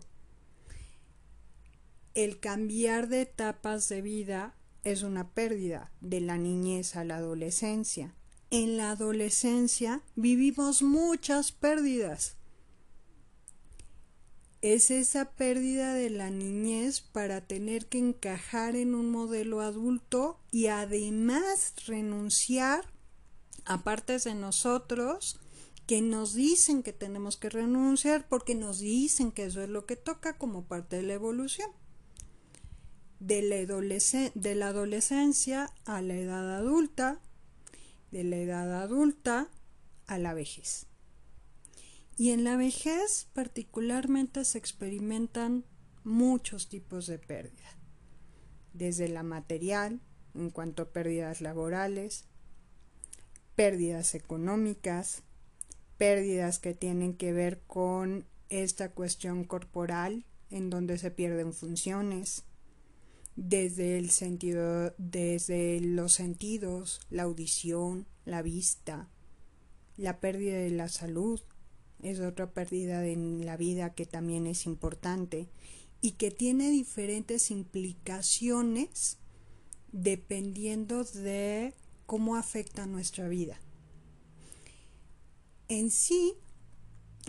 El 2.12 2.38
cambiar 2.38 3.08
de 3.08 3.22
etapas 3.22 3.88
de 3.88 4.02
vida 4.02 4.54
es 4.84 5.02
una 5.02 5.30
pérdida 5.30 5.90
de 6.00 6.20
la 6.20 6.38
niñez 6.38 6.96
a 6.96 7.04
la 7.04 7.16
adolescencia. 7.16 8.14
En 8.50 8.76
la 8.76 8.90
adolescencia 8.90 10.02
vivimos 10.14 10.82
muchas 10.82 11.52
pérdidas. 11.52 12.36
Es 14.60 14.90
esa 14.90 15.32
pérdida 15.32 15.94
de 15.94 16.10
la 16.10 16.30
niñez 16.30 17.00
para 17.00 17.42
tener 17.46 17.86
que 17.86 17.98
encajar 17.98 18.76
en 18.76 18.94
un 18.94 19.10
modelo 19.10 19.60
adulto 19.60 20.38
y 20.50 20.68
además 20.68 21.74
renunciar 21.86 22.84
a 23.64 23.82
partes 23.82 24.24
de 24.24 24.34
nosotros 24.34 25.40
que 25.86 26.00
nos 26.00 26.34
dicen 26.34 26.82
que 26.82 26.94
tenemos 26.94 27.36
que 27.36 27.50
renunciar 27.50 28.26
porque 28.28 28.54
nos 28.54 28.78
dicen 28.78 29.32
que 29.32 29.44
eso 29.44 29.62
es 29.62 29.68
lo 29.68 29.84
que 29.84 29.96
toca 29.96 30.38
como 30.38 30.64
parte 30.64 30.96
de 30.96 31.02
la 31.02 31.14
evolución 31.14 31.70
de 33.26 33.40
la, 34.54 34.66
adolescencia 34.68 35.70
a 35.86 36.02
la 36.02 36.14
edad 36.14 36.56
adulta, 36.56 37.20
de 38.10 38.22
la 38.22 38.36
edad 38.36 38.82
adulta 38.82 39.48
a 40.06 40.18
la 40.18 40.34
vejez. 40.34 40.86
Y 42.16 42.30
en 42.30 42.44
la 42.44 42.56
vejez 42.56 43.28
particularmente 43.32 44.44
se 44.44 44.58
experimentan 44.58 45.64
muchos 46.04 46.68
tipos 46.68 47.06
de 47.06 47.18
pérdida, 47.18 47.78
desde 48.74 49.08
la 49.08 49.22
material, 49.22 50.00
en 50.34 50.50
cuanto 50.50 50.82
a 50.82 50.92
pérdidas 50.92 51.40
laborales, 51.40 52.26
pérdidas 53.56 54.14
económicas, 54.14 55.22
pérdidas 55.96 56.58
que 56.58 56.74
tienen 56.74 57.16
que 57.16 57.32
ver 57.32 57.62
con 57.66 58.26
esta 58.50 58.90
cuestión 58.90 59.44
corporal, 59.44 60.26
en 60.50 60.68
donde 60.68 60.98
se 60.98 61.10
pierden 61.10 61.54
funciones, 61.54 62.44
desde 63.36 63.98
el 63.98 64.10
sentido, 64.10 64.94
desde 64.98 65.80
los 65.80 66.12
sentidos, 66.12 67.00
la 67.10 67.24
audición, 67.24 68.06
la 68.24 68.42
vista, 68.42 69.08
la 69.96 70.20
pérdida 70.20 70.56
de 70.56 70.70
la 70.70 70.88
salud, 70.88 71.40
es 72.02 72.20
otra 72.20 72.52
pérdida 72.52 73.06
en 73.06 73.46
la 73.46 73.56
vida 73.56 73.94
que 73.94 74.06
también 74.06 74.46
es 74.46 74.66
importante 74.66 75.48
y 76.00 76.12
que 76.12 76.30
tiene 76.30 76.70
diferentes 76.70 77.50
implicaciones 77.50 79.18
dependiendo 79.92 81.04
de 81.04 81.72
cómo 82.04 82.36
afecta 82.36 82.86
nuestra 82.86 83.28
vida. 83.28 83.58
En 85.68 85.90
sí, 85.90 86.34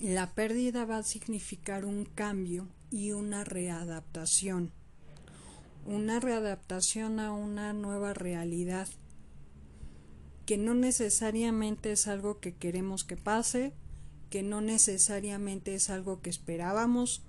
la 0.01 0.33
pérdida 0.33 0.83
va 0.83 0.97
a 0.97 1.03
significar 1.03 1.85
un 1.85 2.03
cambio 2.03 2.67
y 2.91 3.11
una 3.11 3.45
readaptación. 3.45 4.73
Una 5.85 6.19
readaptación 6.19 7.19
a 7.19 7.31
una 7.31 7.71
nueva 7.71 8.15
realidad 8.15 8.87
que 10.47 10.57
no 10.57 10.73
necesariamente 10.73 11.91
es 11.91 12.07
algo 12.07 12.39
que 12.39 12.55
queremos 12.55 13.03
que 13.03 13.17
pase, 13.17 13.71
que 14.31 14.41
no 14.41 14.61
necesariamente 14.61 15.75
es 15.75 15.91
algo 15.91 16.21
que 16.21 16.31
esperábamos, 16.31 17.21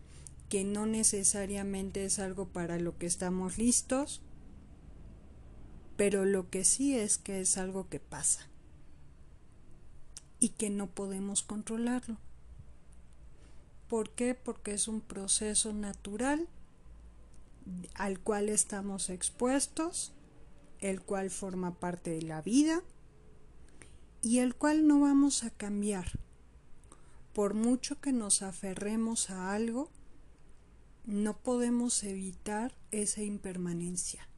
que 0.48 0.64
no 0.64 0.86
necesariamente 0.86 2.06
es 2.06 2.18
algo 2.18 2.48
para 2.48 2.78
lo 2.78 2.96
que 2.96 3.04
estamos 3.04 3.58
listos, 3.58 4.22
pero 5.98 6.25
lo 6.25 6.48
que 6.48 6.64
sí 6.64 6.96
es 6.96 7.18
que 7.18 7.40
es 7.40 7.58
algo 7.58 7.90
que 7.90 8.00
pasa 8.00 8.48
y 10.40 10.50
que 10.50 10.70
no 10.70 10.86
podemos 10.86 11.42
controlarlo. 11.42 12.16
¿Por 13.88 14.10
qué? 14.10 14.34
Porque 14.34 14.72
es 14.72 14.88
un 14.88 15.02
proceso 15.02 15.75
natural 15.75 16.48
al 17.94 18.20
cual 18.20 18.49
estamos 18.49 19.11
expuestos, 19.11 20.12
el 20.80 21.00
cual 21.02 21.30
forma 21.30 21.78
parte 21.78 22.11
de 22.11 22.23
la 22.23 22.42
vida 22.42 22.82
y 24.23 24.38
el 24.38 24.54
cual 24.54 24.87
no 24.87 25.00
vamos 25.00 25.44
a 25.44 25.50
cambiar. 25.50 26.18
Por 27.32 27.54
mucho 27.54 28.00
que 28.00 28.12
nos 28.12 28.42
aferremos 28.42 29.30
a 29.30 29.52
algo, 29.52 29.90
no 31.04 31.37
podemos 31.38 32.02
evitar 32.02 32.75
esa 32.90 33.23
impermanencia. 33.23 34.28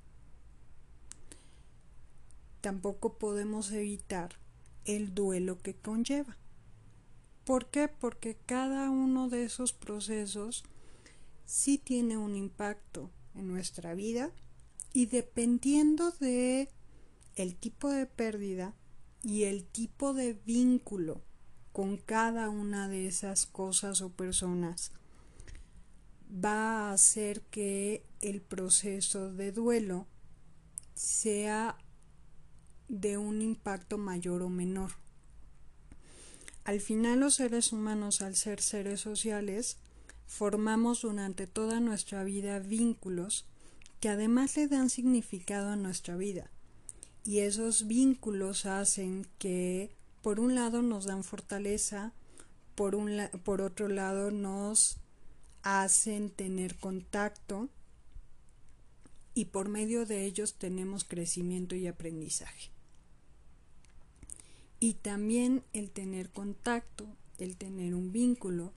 Tampoco 2.60 3.18
podemos 3.18 3.70
evitar 3.72 4.38
el 4.84 5.14
duelo 5.14 5.58
que 5.58 5.76
conlleva. 5.76 6.36
¿Por 7.44 7.70
qué? 7.70 7.88
Porque 7.88 8.36
cada 8.44 8.90
uno 8.90 9.28
de 9.28 9.44
esos 9.44 9.72
procesos 9.72 10.64
sí 11.46 11.78
tiene 11.78 12.18
un 12.18 12.34
impacto 12.34 13.10
en 13.38 13.48
nuestra 13.48 13.94
vida 13.94 14.30
y 14.92 15.06
dependiendo 15.06 16.10
de 16.12 16.68
el 17.36 17.56
tipo 17.56 17.90
de 17.90 18.06
pérdida 18.06 18.74
y 19.22 19.44
el 19.44 19.64
tipo 19.64 20.12
de 20.14 20.34
vínculo 20.34 21.22
con 21.72 21.96
cada 21.96 22.48
una 22.48 22.88
de 22.88 23.06
esas 23.06 23.46
cosas 23.46 24.00
o 24.00 24.10
personas 24.10 24.92
va 26.32 26.88
a 26.88 26.92
hacer 26.92 27.42
que 27.42 28.04
el 28.20 28.40
proceso 28.40 29.32
de 29.32 29.52
duelo 29.52 30.06
sea 30.94 31.78
de 32.88 33.18
un 33.18 33.42
impacto 33.42 33.98
mayor 33.98 34.42
o 34.42 34.48
menor. 34.48 34.92
Al 36.64 36.80
final 36.80 37.20
los 37.20 37.36
seres 37.36 37.72
humanos, 37.72 38.20
al 38.20 38.34
ser 38.34 38.60
seres 38.60 39.00
sociales, 39.00 39.78
formamos 40.28 41.02
durante 41.02 41.46
toda 41.46 41.80
nuestra 41.80 42.22
vida 42.22 42.60
vínculos 42.60 43.46
que 43.98 44.10
además 44.10 44.56
le 44.56 44.68
dan 44.68 44.90
significado 44.90 45.70
a 45.70 45.76
nuestra 45.76 46.16
vida. 46.16 46.50
Y 47.24 47.40
esos 47.40 47.88
vínculos 47.88 48.64
hacen 48.66 49.26
que, 49.38 49.90
por 50.22 50.38
un 50.38 50.54
lado, 50.54 50.82
nos 50.82 51.06
dan 51.06 51.24
fortaleza, 51.24 52.12
por, 52.76 52.94
un 52.94 53.20
por 53.42 53.60
otro 53.60 53.88
lado, 53.88 54.30
nos 54.30 54.98
hacen 55.62 56.30
tener 56.30 56.76
contacto 56.76 57.68
y 59.34 59.46
por 59.46 59.68
medio 59.68 60.06
de 60.06 60.24
ellos 60.24 60.54
tenemos 60.54 61.04
crecimiento 61.04 61.74
y 61.74 61.86
aprendizaje. 61.86 62.70
Y 64.80 64.94
también 64.94 65.64
el 65.72 65.90
tener 65.90 66.30
contacto, 66.30 67.06
el 67.38 67.56
tener 67.56 67.94
un 67.94 68.12
vínculo, 68.12 68.72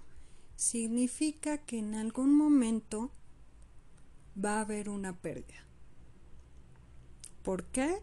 significa 0.62 1.58
que 1.58 1.80
en 1.80 1.96
algún 1.96 2.38
momento 2.38 3.10
va 4.38 4.58
a 4.58 4.62
haber 4.62 4.90
una 4.90 5.18
pérdida. 5.18 5.66
¿Por 7.42 7.64
qué? 7.66 8.00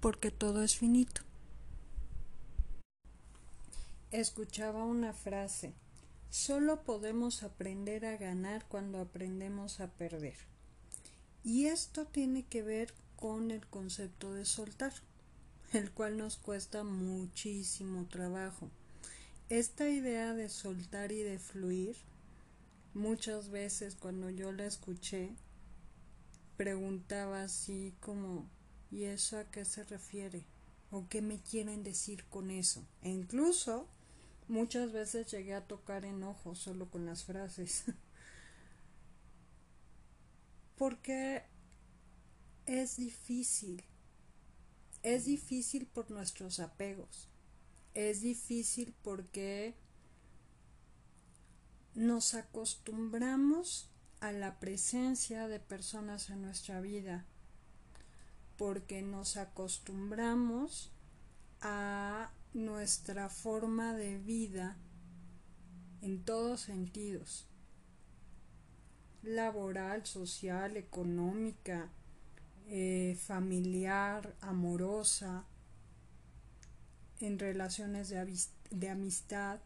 Porque 0.00 0.30
todo 0.30 0.62
es 0.62 0.76
finito. 0.76 1.22
Escuchaba 4.10 4.84
una 4.84 5.14
frase 5.14 5.72
Solo 6.28 6.84
podemos 6.84 7.42
aprender 7.42 8.04
a 8.04 8.18
ganar 8.18 8.66
cuando 8.68 9.00
aprendemos 9.00 9.80
a 9.80 9.88
perder. 9.88 10.36
Y 11.42 11.66
esto 11.66 12.06
tiene 12.06 12.44
que 12.44 12.62
ver 12.62 12.92
con 13.16 13.50
el 13.50 13.66
concepto 13.66 14.34
de 14.34 14.44
soltar, 14.44 14.92
el 15.72 15.90
cual 15.90 16.18
nos 16.18 16.36
cuesta 16.36 16.84
muchísimo 16.84 18.06
trabajo. 18.08 18.70
Esta 19.52 19.88
idea 19.88 20.32
de 20.32 20.48
soltar 20.48 21.12
y 21.12 21.22
de 21.22 21.38
fluir, 21.38 21.96
muchas 22.94 23.50
veces 23.50 23.94
cuando 23.94 24.30
yo 24.30 24.50
la 24.50 24.64
escuché, 24.64 25.30
preguntaba 26.56 27.42
así 27.42 27.94
como, 28.00 28.48
¿y 28.90 29.04
eso 29.04 29.38
a 29.38 29.44
qué 29.44 29.64
se 29.64 29.84
refiere? 29.84 30.44
¿O 30.90 31.06
qué 31.08 31.20
me 31.20 31.38
quieren 31.38 31.82
decir 31.82 32.24
con 32.30 32.50
eso? 32.50 32.82
E 33.02 33.10
incluso 33.10 33.86
Muchas 34.48 34.92
veces 34.92 35.30
llegué 35.30 35.54
a 35.54 35.66
tocar 35.66 36.04
enojo 36.04 36.54
solo 36.54 36.90
con 36.90 37.06
las 37.06 37.24
frases. 37.24 37.84
Porque 40.76 41.42
es 42.66 42.96
difícil. 42.96 43.82
Es 45.02 45.24
difícil 45.24 45.86
por 45.86 46.10
nuestros 46.10 46.60
apegos. 46.60 47.28
Es 47.94 48.22
difícil 48.22 48.94
porque 49.02 49.74
nos 51.94 52.34
acostumbramos 52.34 53.90
a 54.20 54.32
la 54.32 54.58
presencia 54.60 55.48
de 55.48 55.60
personas 55.60 56.30
en 56.30 56.42
nuestra 56.42 56.80
vida. 56.80 57.26
Porque 58.56 59.02
nos 59.02 59.36
acostumbramos 59.36 60.92
a 61.60 62.32
nuestra 62.54 63.28
forma 63.28 63.94
de 63.94 64.18
vida 64.18 64.76
en 66.02 66.24
todos 66.24 66.62
sentidos, 66.62 67.46
laboral, 69.22 70.04
social, 70.04 70.76
económica, 70.76 71.90
eh, 72.66 73.16
familiar, 73.20 74.34
amorosa, 74.40 75.44
en 77.22 77.38
relaciones 77.38 78.08
de, 78.08 78.88
amistad, 78.90 79.60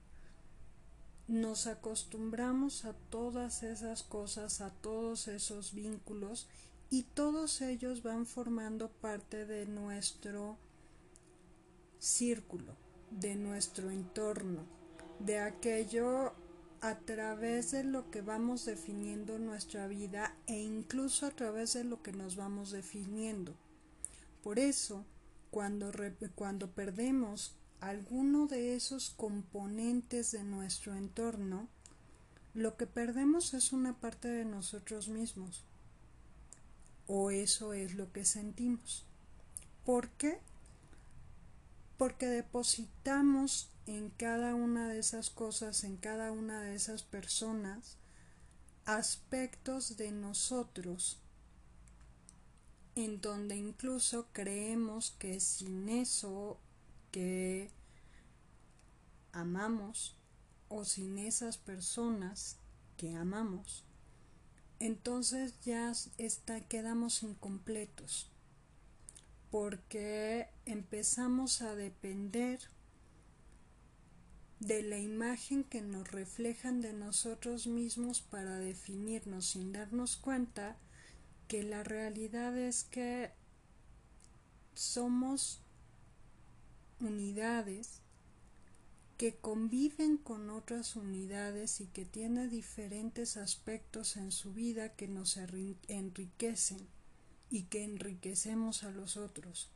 nos 1.27 1.67
acostumbramos 1.67 2.85
a 2.85 2.93
todas 2.93 3.63
esas 3.63 4.03
cosas, 4.03 4.61
a 4.61 4.71
todos 4.71 5.27
esos 5.27 5.73
vínculos 5.73 6.49
y 6.91 7.03
todos 7.03 7.63
ellos 7.63 8.03
van 8.03 8.27
formando 8.27 8.91
parte 8.91 9.47
de 9.47 9.67
nuestro 9.67 10.57
círculo, 11.99 12.77
de 13.11 13.35
nuestro 13.35 13.91
entorno, 13.91 14.65
de 15.19 15.39
aquello 15.41 16.35
a 16.83 16.99
través 16.99 17.71
de 17.71 17.85
lo 17.85 18.11
que 18.11 18.21
vamos 18.21 18.67
definiendo 18.67 19.39
nuestra 19.39 19.89
vida 19.89 20.37
e 20.47 20.61
incluso 20.61 21.27
a 21.27 21.31
través 21.31 21.73
de 21.73 21.85
lo 21.85 22.03
que 22.03 22.13
nos 22.13 22.37
vamos 22.37 22.71
definiendo. 22.71 23.55
Por 24.43 24.59
eso, 24.59 25.05
cuando, 25.57 25.91
cuando 26.35 26.71
perdemos 26.73 27.55
alguno 27.81 28.47
de 28.47 28.77
esos 28.77 29.09
componentes 29.09 30.33
de 30.33 30.45
nuestro 30.45 30.95
entorno, 30.95 31.67
lo 32.53 32.77
que 32.77 32.87
perdemos 32.87 33.55
es 33.55 33.73
una 33.73 33.99
parte 33.99 34.29
de 34.29 34.45
nosotros 34.45 35.09
mismos. 35.09 35.65
o 37.07 37.31
eso 37.31 37.73
es 37.73 37.95
lo 37.95 38.13
que 38.13 38.27
sentimos. 38.27 39.07
¿Por 39.87 40.11
qué? 40.11 40.41
Porque 41.97 42.27
depositamos 42.27 43.71
en 43.87 44.11
cada 44.11 44.55
una 44.55 44.91
de 44.91 44.99
esas 44.99 45.31
cosas, 45.31 45.85
en 45.85 45.97
cada 45.97 46.33
una 46.33 46.61
de 46.61 46.75
esas 46.75 47.03
personas, 47.03 47.97
aspectos 48.85 49.97
de 49.97 50.13
nosotros 50.13 51.19
en 52.97 53.21
donde 53.21 53.57
incluso 53.57 54.27
creemos 54.33 55.13
que 55.13 55.39
sin 55.39 55.89
eso 55.91 56.59
que 57.13 57.71
amamos 59.33 60.17
o 60.69 60.85
sin 60.85 61.19
esas 61.19 61.59
personas 61.59 62.57
que 62.97 63.15
amamos, 63.15 63.85
entonces 64.79 65.61
ya 65.61 65.93
está, 66.17 66.61
quedamos 66.63 67.23
incompletos. 67.23 68.31
Porque 69.51 70.49
empezamos 70.65 71.63
a 71.63 71.75
depender 71.75 72.61
de 74.59 74.83
la 74.83 74.99
imagen 74.99 75.65
que 75.65 75.83
nos 75.83 76.11
reflejan 76.11 76.81
de 76.81 76.95
nosotros 76.95 77.67
mismos 77.67 78.23
para 78.23 78.59
definirnos 78.59 79.47
sin 79.47 79.73
darnos 79.73 80.17
cuenta 80.17 80.77
que 81.49 81.63
la 81.63 81.83
realidad 81.83 82.57
es 82.57 82.85
que 82.85 83.31
somos 84.75 85.61
unidades 87.01 88.01
que 89.17 89.35
conviven 89.37 90.19
con 90.19 90.51
otras 90.51 90.95
unidades 90.95 91.81
y 91.81 91.87
que 91.87 92.05
tienen 92.05 92.51
diferentes 92.51 93.39
aspectos 93.39 94.17
en 94.17 94.31
su 94.31 94.53
vida 94.53 94.95
que 94.95 95.09
nos 95.09 95.39
enriquecen 95.39 96.87
y 97.49 97.63
que 97.65 97.85
enriquecemos 97.85 98.83
a 98.83 98.91
los 98.91 99.17
otros, 99.17 99.71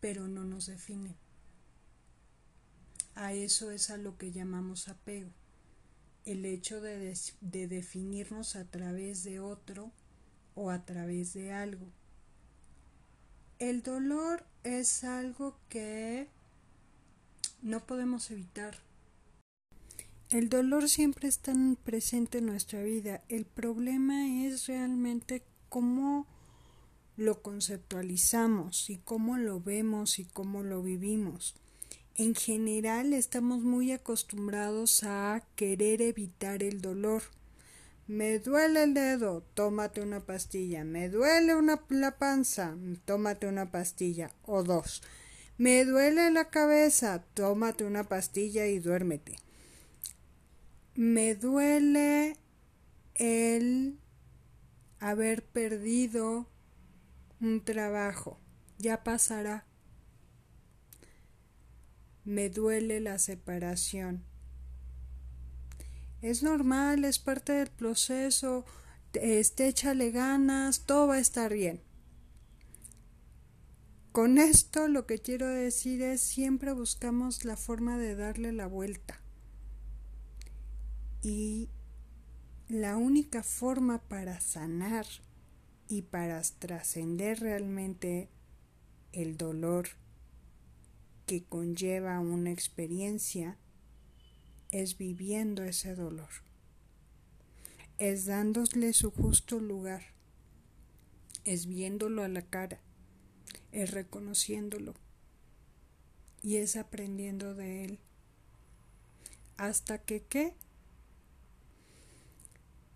pero 0.00 0.26
no 0.26 0.44
nos 0.44 0.66
definen. 0.66 1.14
A 3.14 3.32
eso 3.32 3.70
es 3.70 3.90
a 3.90 3.96
lo 3.96 4.16
que 4.16 4.32
llamamos 4.32 4.88
apego, 4.88 5.30
el 6.28 6.44
hecho 6.44 6.82
de, 6.82 7.16
de 7.40 7.68
definirnos 7.68 8.54
a 8.54 8.64
través 8.64 9.24
de 9.24 9.40
otro 9.40 9.90
o 10.54 10.70
a 10.70 10.84
través 10.84 11.32
de 11.32 11.52
algo. 11.52 11.86
El 13.58 13.82
dolor 13.82 14.44
es 14.62 15.04
algo 15.04 15.58
que 15.70 16.28
no 17.62 17.86
podemos 17.86 18.30
evitar. 18.30 18.78
El 20.30 20.50
dolor 20.50 20.90
siempre 20.90 21.28
está 21.28 21.54
presente 21.82 22.38
en 22.38 22.46
nuestra 22.46 22.82
vida. 22.82 23.22
El 23.30 23.46
problema 23.46 24.44
es 24.44 24.66
realmente 24.66 25.42
cómo 25.70 26.26
lo 27.16 27.40
conceptualizamos 27.42 28.90
y 28.90 28.98
cómo 28.98 29.38
lo 29.38 29.60
vemos 29.62 30.18
y 30.18 30.26
cómo 30.26 30.62
lo 30.62 30.82
vivimos. 30.82 31.54
En 32.18 32.34
general 32.34 33.12
estamos 33.12 33.62
muy 33.62 33.92
acostumbrados 33.92 35.04
a 35.04 35.40
querer 35.54 36.02
evitar 36.02 36.64
el 36.64 36.80
dolor. 36.80 37.22
Me 38.08 38.40
duele 38.40 38.82
el 38.82 38.94
dedo, 38.94 39.44
tómate 39.54 40.00
una 40.00 40.18
pastilla. 40.18 40.82
Me 40.82 41.08
duele 41.10 41.54
una, 41.54 41.80
la 41.90 42.18
panza, 42.18 42.76
tómate 43.04 43.46
una 43.46 43.70
pastilla 43.70 44.32
o 44.46 44.64
dos. 44.64 45.00
Me 45.58 45.84
duele 45.84 46.32
la 46.32 46.50
cabeza, 46.50 47.22
tómate 47.34 47.84
una 47.84 48.08
pastilla 48.08 48.66
y 48.66 48.80
duérmete. 48.80 49.36
Me 50.96 51.36
duele 51.36 52.36
el 53.14 53.96
haber 54.98 55.44
perdido 55.44 56.48
un 57.40 57.64
trabajo. 57.64 58.40
Ya 58.76 59.04
pasará. 59.04 59.67
Me 62.28 62.50
duele 62.50 63.00
la 63.00 63.18
separación. 63.18 64.22
Es 66.20 66.42
normal, 66.42 67.06
es 67.06 67.18
parte 67.18 67.52
del 67.52 67.70
proceso. 67.70 68.66
Este, 69.14 69.66
échale 69.66 70.10
ganas, 70.10 70.84
todo 70.84 71.06
va 71.06 71.14
a 71.14 71.20
estar 71.20 71.54
bien. 71.54 71.80
Con 74.12 74.36
esto 74.36 74.88
lo 74.88 75.06
que 75.06 75.20
quiero 75.20 75.48
decir 75.48 76.02
es 76.02 76.20
siempre 76.20 76.74
buscamos 76.74 77.46
la 77.46 77.56
forma 77.56 77.96
de 77.96 78.14
darle 78.14 78.52
la 78.52 78.66
vuelta. 78.66 79.18
Y 81.22 81.70
la 82.68 82.98
única 82.98 83.42
forma 83.42 84.02
para 84.02 84.38
sanar 84.42 85.06
y 85.88 86.02
para 86.02 86.42
trascender 86.42 87.40
realmente 87.40 88.28
el 89.12 89.38
dolor 89.38 89.88
que 91.28 91.44
conlleva 91.44 92.20
una 92.20 92.50
experiencia 92.50 93.58
es 94.70 94.96
viviendo 94.96 95.62
ese 95.62 95.94
dolor, 95.94 96.30
es 97.98 98.24
dándole 98.24 98.94
su 98.94 99.10
justo 99.10 99.60
lugar, 99.60 100.04
es 101.44 101.66
viéndolo 101.66 102.24
a 102.24 102.28
la 102.28 102.40
cara, 102.40 102.80
es 103.72 103.90
reconociéndolo 103.90 104.94
y 106.42 106.56
es 106.56 106.76
aprendiendo 106.76 107.54
de 107.54 107.84
él. 107.84 107.98
Hasta 109.58 109.98
que 109.98 110.22
qué? 110.22 110.56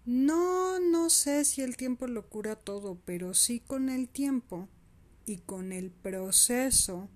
No, 0.07 0.81
no 0.81 1.11
sé 1.11 1.45
si 1.45 1.61
el 1.61 1.77
tiempo 1.77 2.07
lo 2.07 2.31
cura 2.31 2.57
todo, 2.57 2.99
pero 3.05 3.35
sí 3.35 3.61
con 3.61 3.90
el 3.90 4.09
tiempo 4.09 4.71
y 5.27 5.37
con 5.37 5.71
el 5.71 5.90
proceso 5.90 7.11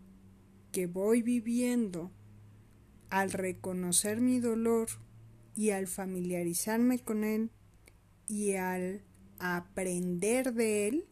que 0.77 0.87
voy 0.87 1.23
viviendo 1.23 2.13
al 3.09 3.33
reconocer 3.33 4.21
mi 4.21 4.41
dolor 4.41 4.89
y 5.55 5.71
al 5.71 5.87
familiarizarme 5.87 6.99
con 6.99 7.25
él 7.25 7.51
y 8.29 8.57
al 8.57 9.01
aprender 9.39 10.53
de 10.53 10.89
él, 10.89 11.09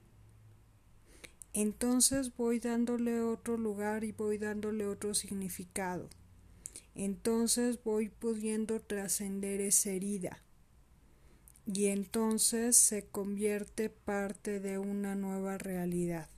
entonces 1.54 2.36
voy 2.36 2.58
dándole 2.60 3.22
otro 3.22 3.56
lugar 3.56 4.04
y 4.04 4.12
voy 4.12 4.36
dándole 4.36 4.84
otro 4.84 5.14
significado. 5.14 6.10
Entonces 6.94 7.82
voy 7.82 8.10
pudiendo 8.10 8.80
trascender 8.80 9.62
esa 9.62 9.92
herida. 9.92 10.42
Y 11.64 11.86
entonces 11.86 12.76
se 12.76 13.06
convierte 13.06 13.88
parte 13.88 14.60
de 14.60 14.76
una 14.76 15.14
nueva 15.14 15.56
realidad. 15.56 16.28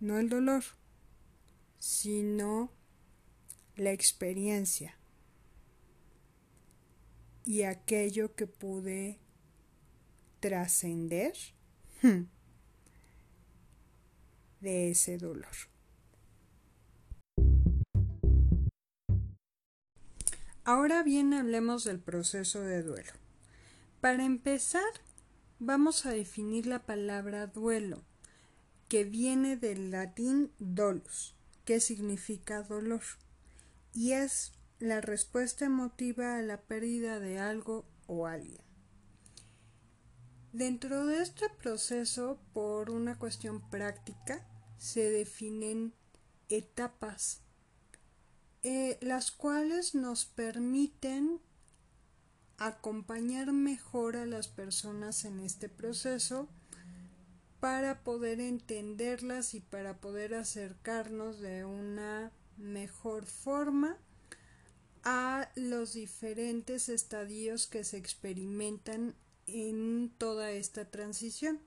No 0.00 0.18
el 0.18 0.30
dolor, 0.30 0.64
sino 1.80 2.70
la 3.74 3.90
experiencia 3.90 4.96
y 7.44 7.62
aquello 7.62 8.36
que 8.36 8.46
pude 8.46 9.18
trascender. 10.38 11.34
Hmm, 12.02 12.26
de 14.60 14.90
ese 14.90 15.18
dolor. 15.18 15.50
Ahora 20.64 21.02
bien, 21.02 21.34
hablemos 21.34 21.84
del 21.84 21.98
proceso 21.98 22.60
de 22.60 22.82
duelo. 22.82 23.12
Para 24.00 24.24
empezar, 24.24 24.82
vamos 25.58 26.06
a 26.06 26.10
definir 26.10 26.66
la 26.66 26.84
palabra 26.84 27.46
duelo, 27.46 28.04
que 28.88 29.04
viene 29.04 29.56
del 29.56 29.90
latín 29.90 30.52
dolus, 30.58 31.34
que 31.64 31.80
significa 31.80 32.62
dolor, 32.62 33.02
y 33.92 34.12
es 34.12 34.52
la 34.78 35.00
respuesta 35.00 35.64
emotiva 35.64 36.36
a 36.36 36.42
la 36.42 36.60
pérdida 36.62 37.20
de 37.20 37.38
algo 37.38 37.84
o 38.06 38.26
alguien. 38.26 38.62
Dentro 40.52 41.06
de 41.06 41.22
este 41.22 41.48
proceso, 41.48 42.40
por 42.52 42.90
una 42.90 43.18
cuestión 43.18 43.60
práctica, 43.70 44.46
se 44.78 45.10
definen 45.10 45.94
etapas, 46.48 47.42
eh, 48.62 48.98
las 49.00 49.30
cuales 49.30 49.94
nos 49.94 50.24
permiten 50.24 51.40
acompañar 52.58 53.52
mejor 53.52 54.16
a 54.16 54.26
las 54.26 54.48
personas 54.48 55.24
en 55.24 55.40
este 55.40 55.68
proceso 55.68 56.48
para 57.60 58.02
poder 58.02 58.40
entenderlas 58.40 59.54
y 59.54 59.60
para 59.60 59.98
poder 60.00 60.34
acercarnos 60.34 61.40
de 61.40 61.64
una 61.64 62.32
mejor 62.56 63.26
forma 63.26 63.98
a 65.04 65.50
los 65.54 65.92
diferentes 65.94 66.88
estadios 66.88 67.66
que 67.66 67.84
se 67.84 67.98
experimentan 67.98 69.14
en 69.46 70.12
toda 70.18 70.50
esta 70.52 70.90
transición. 70.90 71.60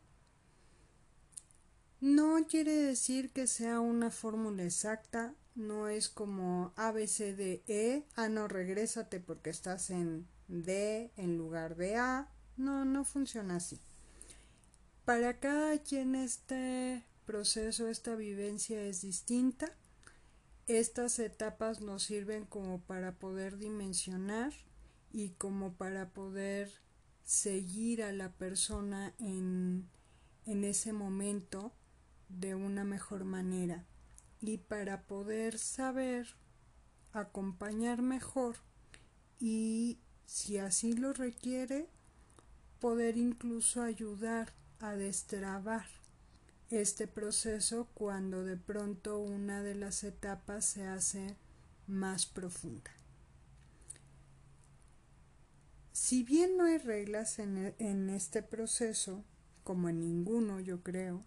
No 2.01 2.45
quiere 2.47 2.73
decir 2.73 3.31
que 3.31 3.47
sea 3.47 3.79
una 3.79 4.11
fórmula 4.11 4.63
exacta, 4.63 5.33
no 5.55 5.87
es 5.87 6.09
como 6.09 6.73
A, 6.75 6.91
B, 6.91 7.07
C, 7.07 7.35
D, 7.35 7.63
E, 7.67 8.03
ah, 8.15 8.29
no, 8.29 8.47
regrésate 8.47 9.19
porque 9.19 9.51
estás 9.51 9.89
en 9.89 10.27
D 10.47 11.11
en 11.15 11.37
lugar 11.37 11.75
de 11.75 11.95
A, 11.95 12.29
no, 12.57 12.83
no 12.83 13.05
funciona 13.05 13.57
así. 13.57 13.79
Para 15.05 15.37
cada 15.37 15.77
quien 15.79 16.15
este 16.15 17.03
proceso, 17.25 17.89
esta 17.89 18.15
vivencia 18.15 18.81
es 18.83 19.01
distinta. 19.01 19.69
Estas 20.67 21.19
etapas 21.19 21.81
nos 21.81 22.03
sirven 22.03 22.45
como 22.45 22.79
para 22.79 23.11
poder 23.11 23.57
dimensionar 23.57 24.53
y 25.11 25.31
como 25.31 25.73
para 25.73 26.09
poder 26.09 26.71
seguir 27.25 28.01
a 28.01 28.13
la 28.13 28.31
persona 28.31 29.13
en, 29.19 29.89
en 30.45 30.63
ese 30.63 30.93
momento 30.93 31.73
de 32.29 32.55
una 32.55 32.85
mejor 32.85 33.25
manera 33.25 33.85
y 34.39 34.57
para 34.57 35.03
poder 35.03 35.57
saber 35.57 36.27
acompañar 37.11 38.01
mejor 38.01 38.55
y 39.39 39.99
si 40.25 40.57
así 40.57 40.93
lo 40.93 41.13
requiere 41.13 41.89
poder 42.79 43.17
incluso 43.17 43.81
ayudar 43.81 44.53
a 44.79 44.95
destrabar 44.95 45.85
este 46.69 47.07
proceso 47.07 47.87
cuando 47.93 48.43
de 48.43 48.57
pronto 48.57 49.19
una 49.19 49.61
de 49.61 49.75
las 49.75 50.03
etapas 50.03 50.65
se 50.65 50.85
hace 50.85 51.35
más 51.87 52.25
profunda. 52.25 52.91
Si 55.91 56.23
bien 56.23 56.57
no 56.57 56.65
hay 56.65 56.79
reglas 56.79 57.39
en, 57.39 57.57
e, 57.57 57.75
en, 57.77 58.09
este 58.09 58.41
proceso, 58.41 59.23
como 59.63 59.89
en 59.89 59.99
ninguno 59.99 60.59
yo 60.59 60.81
creo, 60.81 61.23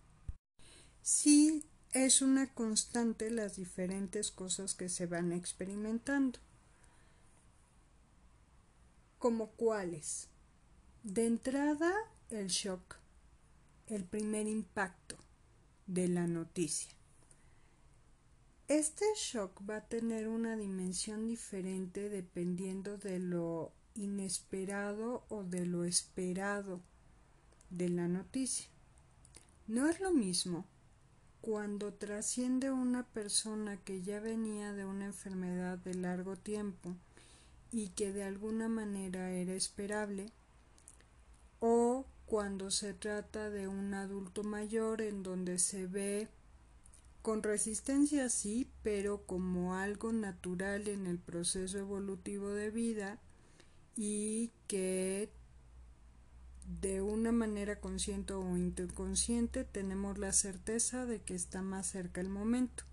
sí 1.03 1.65
es 1.93 2.21
una 2.21 2.53
constante 2.53 3.31
las 3.31 3.57
diferentes 3.57 4.31
cosas 4.31 4.75
que 4.75 4.89
se 4.89 5.07
van 5.07 5.33
experimentando. 5.33 6.39
¿Como 9.19 9.53
cuáles? 9.53 10.29
De 11.05 11.27
entrada, 11.27 11.95
el 12.31 12.49
shock, 12.49 12.97
el 13.89 14.05
primer 14.05 14.47
impacto 14.47 15.17
de 15.87 16.09
la 16.09 16.27
noticia. 16.27 16.91
Este 18.69 19.05
shock 19.15 19.63
va 19.69 19.77
a 19.77 19.89
tener 19.89 20.27
una 20.27 20.57
dimensión 20.57 21.29
diferente 21.29 22.09
dependiendo 22.09 22.99
de 22.99 23.21
lo 23.21 23.73
inesperado 23.95 25.25
o 25.29 25.45
de 25.45 25.67
lo 25.67 25.85
esperado 25.85 26.81
de 27.71 27.89
la 27.89 28.09
noticia. 28.09 28.67
No 29.69 29.89
es 29.89 30.01
lo 30.01 30.13
mismo 30.13 30.67
cuando 31.41 31.95
trasciende 31.95 32.73
una 32.73 33.07
persona 33.07 33.77
que 33.77 34.03
ya 34.03 34.19
venía 34.19 34.73
de 34.73 34.85
una 34.85 35.07
enfermedad 35.07 35.79
de 35.79 35.95
largo 35.95 36.37
tiempo 36.37 36.97
y 37.71 37.91
que 37.91 38.13
de 38.13 38.25
alguna 38.25 38.69
manera 38.69 39.31
era 39.31 39.55
esperable, 39.55 40.33
o 41.61 42.05
cuando 42.27 42.71
se 42.71 42.93
trata 42.93 43.51
de 43.51 43.69
un 43.69 43.95
adulto 43.95 44.43
mayor 44.43 45.01
en 45.01 45.23
donde 45.23 45.59
se 45.59 45.87
ve 45.87 46.29
con 47.23 47.43
resistencia 47.43 48.29
sí, 48.29 48.71
pero 48.83 49.27
como 49.27 49.75
algo 49.75 50.13
natural 50.13 50.89
en 50.89 51.07
el 51.07 51.19
proceso 51.19 51.79
evolutivo 51.79 52.51
de 52.51 52.71
vida 52.71 53.19
y 53.97 54.53
que 54.69 55.31
de 56.81 57.01
una 57.01 57.33
manera 57.33 57.81
consciente 57.81 58.33
o 58.33 58.57
inconsciente 58.57 59.65
tenemos 59.65 60.19
la 60.19 60.33
certeza 60.33 61.07
de 61.07 61.23
que 61.23 61.35
está 61.35 61.63
más 61.63 61.87
cerca 61.87 62.21
el 62.21 62.29
momento. 62.29 62.85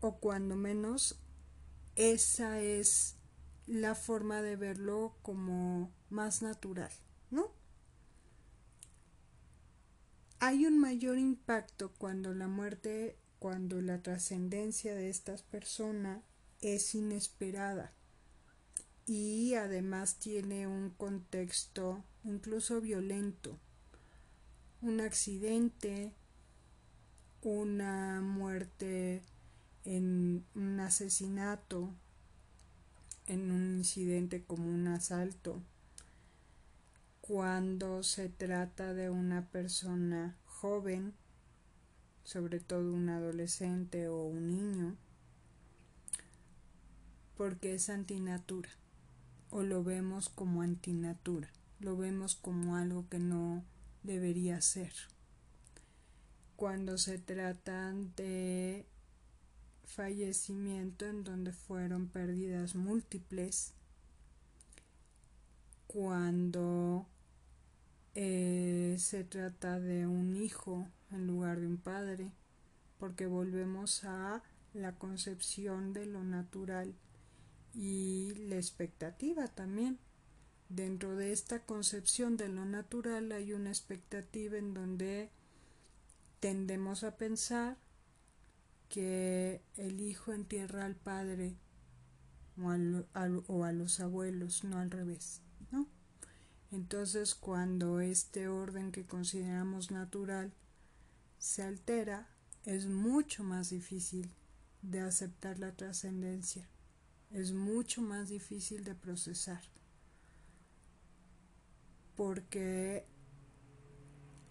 O 0.00 0.16
cuando 0.18 0.56
menos 0.56 1.18
esa 1.96 2.60
es 2.60 3.16
la 3.66 3.94
forma 3.94 4.42
de 4.42 4.56
verlo 4.56 5.14
como 5.22 5.90
más 6.10 6.42
natural, 6.42 6.90
¿no? 7.30 7.59
Hay 10.50 10.66
un 10.66 10.80
mayor 10.80 11.16
impacto 11.16 11.92
cuando 11.96 12.34
la 12.34 12.48
muerte, 12.48 13.16
cuando 13.38 13.80
la 13.80 14.02
trascendencia 14.02 14.96
de 14.96 15.08
estas 15.08 15.42
personas 15.42 16.24
es 16.60 16.92
inesperada. 16.96 17.92
Y 19.06 19.54
además 19.54 20.16
tiene 20.16 20.66
un 20.66 20.90
contexto 20.90 22.02
incluso 22.24 22.80
violento, 22.80 23.56
un 24.82 25.00
accidente, 25.00 26.14
una 27.42 28.20
muerte 28.20 29.22
en 29.84 30.44
un 30.56 30.80
asesinato, 30.80 31.94
en 33.28 33.52
un 33.52 33.76
incidente 33.76 34.42
como 34.42 34.68
un 34.68 34.88
asalto, 34.88 35.62
cuando 37.20 38.02
se 38.02 38.28
trata 38.28 38.94
de 38.94 39.10
una 39.10 39.46
persona 39.46 40.36
joven, 40.60 41.14
sobre 42.22 42.60
todo 42.60 42.92
un 42.92 43.08
adolescente 43.08 44.08
o 44.08 44.24
un 44.24 44.48
niño, 44.48 44.96
porque 47.36 47.74
es 47.74 47.88
antinatura 47.88 48.68
o 49.48 49.62
lo 49.62 49.82
vemos 49.82 50.28
como 50.28 50.60
antinatura, 50.60 51.50
lo 51.80 51.96
vemos 51.96 52.36
como 52.36 52.76
algo 52.76 53.08
que 53.08 53.18
no 53.18 53.64
debería 54.02 54.60
ser. 54.60 54.92
Cuando 56.56 56.98
se 56.98 57.18
tratan 57.18 58.14
de 58.16 58.86
fallecimiento 59.84 61.06
en 61.06 61.24
donde 61.24 61.52
fueron 61.52 62.08
pérdidas 62.08 62.74
múltiples, 62.74 63.72
cuando 65.86 67.06
eh, 68.14 68.96
se 68.98 69.24
trata 69.24 69.78
de 69.78 70.06
un 70.06 70.36
hijo 70.36 70.86
en 71.12 71.26
lugar 71.26 71.60
de 71.60 71.66
un 71.66 71.76
padre, 71.76 72.32
porque 72.98 73.26
volvemos 73.26 74.04
a 74.04 74.42
la 74.74 74.92
concepción 74.96 75.92
de 75.92 76.06
lo 76.06 76.22
natural 76.22 76.94
y 77.74 78.34
la 78.48 78.56
expectativa 78.56 79.48
también. 79.48 79.98
Dentro 80.68 81.16
de 81.16 81.32
esta 81.32 81.64
concepción 81.64 82.36
de 82.36 82.48
lo 82.48 82.64
natural 82.64 83.32
hay 83.32 83.52
una 83.52 83.70
expectativa 83.70 84.56
en 84.56 84.74
donde 84.74 85.30
tendemos 86.38 87.02
a 87.02 87.16
pensar 87.16 87.76
que 88.88 89.62
el 89.76 90.00
hijo 90.00 90.32
entierra 90.32 90.84
al 90.84 90.96
padre 90.96 91.56
o, 92.58 92.68
o 93.48 93.64
a 93.64 93.72
los 93.72 94.00
abuelos, 94.00 94.64
no 94.64 94.78
al 94.78 94.90
revés. 94.90 95.42
Entonces 96.72 97.34
cuando 97.34 98.00
este 98.00 98.48
orden 98.48 98.92
que 98.92 99.04
consideramos 99.04 99.90
natural 99.90 100.52
se 101.38 101.62
altera, 101.62 102.28
es 102.64 102.86
mucho 102.86 103.42
más 103.42 103.70
difícil 103.70 104.30
de 104.82 105.00
aceptar 105.00 105.58
la 105.58 105.72
trascendencia 105.72 106.68
es 107.30 107.52
mucho 107.52 108.02
más 108.02 108.28
difícil 108.28 108.84
de 108.84 108.94
procesar 108.94 109.62
porque 112.16 113.04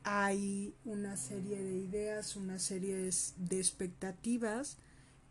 hay 0.04 0.74
una 0.86 1.18
serie 1.18 1.62
de 1.62 1.78
ideas, 1.78 2.36
una 2.36 2.58
serie 2.58 2.96
de, 2.96 3.58
expectativas 3.60 4.78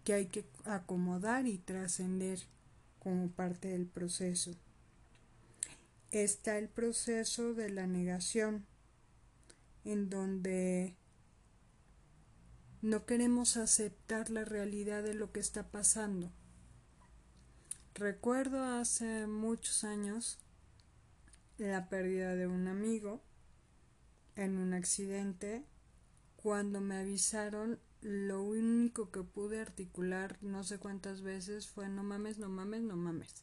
que 0.04 0.12
hay 0.12 0.26
que 0.26 0.44
acomodar 0.64 1.46
y 1.46 1.58
trascender 1.58 2.38
como 3.00 3.28
parte 3.30 3.68
del 3.68 3.86
proceso. 3.86 4.52
Está 6.10 6.58
el 6.58 6.68
proceso 6.68 7.54
de 7.54 7.70
la 7.70 7.86
negación, 7.86 8.66
en 9.84 10.08
donde 10.10 10.96
no 12.82 13.06
queremos 13.06 13.56
aceptar 13.56 14.30
la 14.30 14.44
realidad 14.44 15.02
de 15.02 15.14
lo 15.14 15.32
que 15.32 15.40
está 15.40 15.70
pasando 15.70 16.32
Recuerdo 17.98 18.62
hace 18.62 19.26
muchos 19.26 19.82
años 19.82 20.38
la 21.56 21.88
pérdida 21.88 22.36
de 22.36 22.46
un 22.46 22.68
amigo 22.68 23.20
en 24.36 24.56
un 24.56 24.72
accidente. 24.72 25.64
Cuando 26.36 26.80
me 26.80 26.98
avisaron, 26.98 27.80
lo 28.00 28.44
único 28.44 29.10
que 29.10 29.24
pude 29.24 29.60
articular 29.60 30.38
no 30.42 30.62
sé 30.62 30.78
cuántas 30.78 31.22
veces 31.22 31.66
fue 31.66 31.88
no 31.88 32.04
mames, 32.04 32.38
no 32.38 32.48
mames, 32.48 32.82
no 32.82 32.96
mames. 32.96 33.42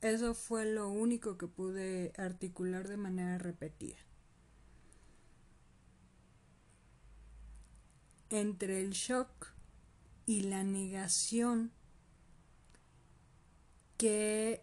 Eso 0.00 0.32
fue 0.32 0.64
lo 0.64 0.88
único 0.88 1.36
que 1.36 1.48
pude 1.48 2.12
articular 2.16 2.86
de 2.86 2.96
manera 2.96 3.36
repetida. 3.38 3.96
Entre 8.30 8.80
el 8.80 8.90
shock 8.90 9.52
y 10.24 10.42
la 10.42 10.62
negación 10.62 11.72
que 13.96 14.62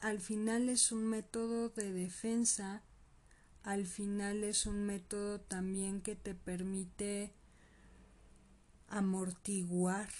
al 0.00 0.20
final 0.20 0.68
es 0.68 0.92
un 0.92 1.06
método 1.06 1.70
de 1.70 1.90
defensa, 1.90 2.82
al 3.62 3.86
final 3.86 4.44
es 4.44 4.66
un 4.66 4.84
método 4.84 5.40
también 5.40 6.02
que 6.02 6.16
te 6.16 6.34
permite 6.34 7.32
amortiguar 8.88 10.10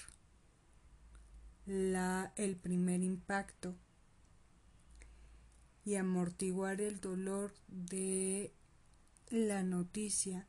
la, 1.66 2.32
el 2.36 2.56
primer 2.56 3.02
impacto 3.02 3.74
y 5.88 5.96
amortiguar 5.96 6.82
el 6.82 7.00
dolor 7.00 7.54
de 7.66 8.52
la 9.30 9.62
noticia 9.62 10.46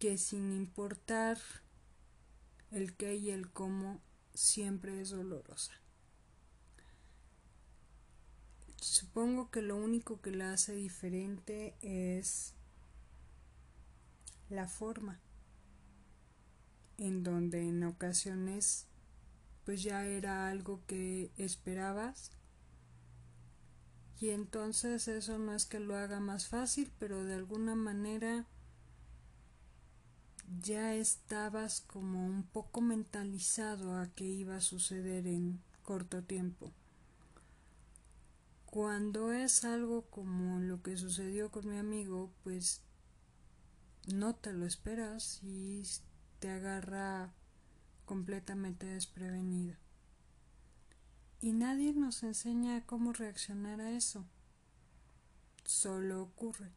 que 0.00 0.18
sin 0.18 0.50
importar 0.50 1.38
el 2.72 2.96
qué 2.96 3.14
y 3.14 3.30
el 3.30 3.48
cómo 3.48 4.00
siempre 4.34 5.00
es 5.00 5.10
dolorosa. 5.10 5.70
Supongo 8.80 9.52
que 9.52 9.62
lo 9.62 9.76
único 9.76 10.20
que 10.20 10.32
la 10.32 10.52
hace 10.52 10.74
diferente 10.74 11.76
es 11.80 12.54
la 14.50 14.66
forma, 14.66 15.20
en 16.98 17.22
donde 17.22 17.68
en 17.68 17.84
ocasiones 17.84 18.88
pues 19.64 19.84
ya 19.84 20.06
era 20.06 20.48
algo 20.48 20.80
que 20.88 21.30
esperabas 21.36 22.32
y 24.22 24.30
entonces 24.30 25.08
eso 25.08 25.36
no 25.38 25.52
es 25.52 25.66
que 25.66 25.80
lo 25.80 25.96
haga 25.96 26.20
más 26.20 26.46
fácil, 26.46 26.92
pero 27.00 27.24
de 27.24 27.34
alguna 27.34 27.74
manera 27.74 28.46
ya 30.60 30.94
estabas 30.94 31.80
como 31.80 32.24
un 32.24 32.44
poco 32.44 32.80
mentalizado 32.80 33.96
a 33.96 34.06
que 34.14 34.24
iba 34.24 34.54
a 34.54 34.60
suceder 34.60 35.26
en 35.26 35.60
corto 35.82 36.22
tiempo. 36.22 36.70
Cuando 38.66 39.32
es 39.32 39.64
algo 39.64 40.02
como 40.02 40.60
lo 40.60 40.80
que 40.82 40.96
sucedió 40.96 41.50
con 41.50 41.68
mi 41.68 41.78
amigo, 41.78 42.30
pues 42.44 42.80
no 44.06 44.36
te 44.36 44.52
lo 44.52 44.66
esperas 44.66 45.40
y 45.42 45.82
te 46.38 46.48
agarra 46.48 47.32
completamente 48.04 48.86
desprevenido. 48.86 49.74
Y 51.42 51.52
nadie 51.52 51.92
nos 51.92 52.22
enseña 52.22 52.86
cómo 52.86 53.12
reaccionar 53.12 53.82
a 53.82 53.90
eso. 53.90 54.24
Solo 55.64 56.22
ocurre. 56.22 56.70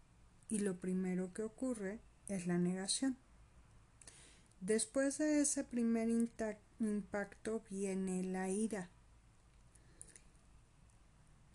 Y 0.50 0.60
lo 0.60 0.78
primero 0.78 1.32
que 1.32 1.44
ocurre 1.44 2.02
es 2.28 2.48
la 2.48 2.58
negación. 2.58 3.16
Después 4.60 5.20
de 5.20 5.40
ese 5.40 5.64
primer 5.64 6.10
impacto 6.80 7.64
viene 7.70 8.24
la 8.24 8.50
ira 8.50 8.90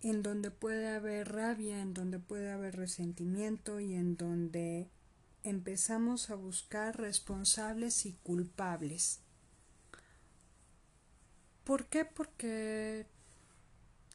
en 0.02 0.22
donde 0.22 0.50
puede 0.50 0.88
haber 0.88 1.32
rabia, 1.32 1.80
en 1.80 1.92
donde 1.92 2.18
puede 2.18 2.50
haber 2.50 2.76
resentimiento 2.76 3.80
y 3.80 3.94
en 3.94 4.16
donde 4.16 4.88
empezamos 5.42 6.30
a 6.30 6.36
buscar 6.36 6.98
responsables 6.98 8.06
y 8.06 8.14
culpables. 8.22 9.20
¿Por 11.70 11.86
qué? 11.86 12.04
Porque 12.04 13.06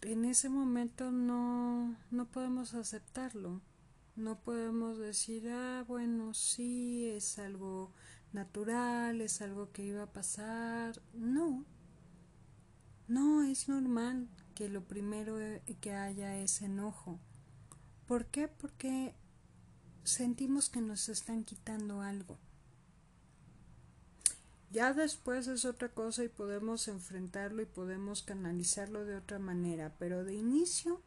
en 0.01 0.25
ese 0.25 0.49
momento 0.49 1.09
no, 1.09 1.95
no 2.11 2.25
podemos 2.25 2.73
aceptarlo. 2.73 3.61
No 4.17 4.41
podemos 4.41 4.97
decir, 4.97 5.47
ah, 5.47 5.85
bueno, 5.87 6.33
sí, 6.33 7.07
es 7.07 7.39
algo 7.39 7.93
natural, 8.33 9.21
es 9.21 9.41
algo 9.41 9.71
que 9.71 9.85
iba 9.85 10.03
a 10.03 10.11
pasar. 10.11 11.01
No, 11.13 11.63
no, 13.07 13.43
es 13.43 13.69
normal 13.69 14.27
que 14.53 14.67
lo 14.67 14.83
primero 14.83 15.39
eh, 15.39 15.61
que 15.79 15.93
haya 15.93 16.37
es 16.37 16.61
enojo. 16.61 17.21
¿Por 18.05 18.25
qué? 18.25 18.49
Porque 18.49 19.15
sentimos 20.03 20.67
que 20.69 20.81
nos 20.81 21.07
están 21.07 21.45
quitando 21.45 22.01
algo. 22.01 22.37
Ya 24.75 24.91
después 24.91 25.47
es 25.47 25.63
otra 25.63 25.87
cosa 25.87 26.25
y 26.25 26.27
podemos 26.27 26.89
enfrentarlo 26.89 27.61
y 27.61 27.65
podemos 27.65 28.23
canalizarlo 28.23 29.05
de 29.05 29.15
otra 29.15 29.39
manera, 29.39 29.95
pero 29.99 30.25
de 30.25 30.33
inicio 30.33 31.01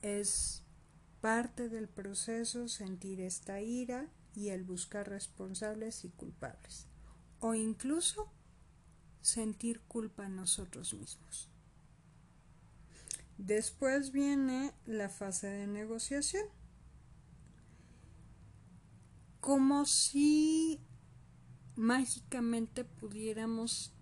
es 0.00 0.62
parte 1.20 1.68
del 1.68 1.86
proceso 1.86 2.66
sentir 2.68 3.20
esta 3.20 3.60
ira 3.60 4.08
y 4.34 4.48
el 4.48 4.64
buscar 4.64 5.06
responsables 5.06 6.06
y 6.06 6.08
culpables, 6.08 6.86
o 7.40 7.52
incluso 7.52 8.32
sentir 9.20 9.82
culpa 9.82 10.24
en 10.24 10.36
nosotros 10.36 10.94
mismos. 10.94 11.50
Después 13.36 14.12
viene 14.12 14.72
la 14.86 15.10
fase 15.10 15.48
de 15.48 15.66
negociación. 15.66 16.46
Como 19.42 19.84
si 19.84 20.80
mágicamente 21.76 22.84
pudiéramos 22.84 23.92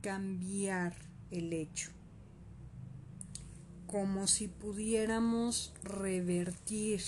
cambiar 0.00 0.94
el 1.30 1.52
hecho. 1.52 1.90
Como 3.86 4.26
si 4.26 4.48
pudiéramos 4.48 5.72
revertir 5.82 7.02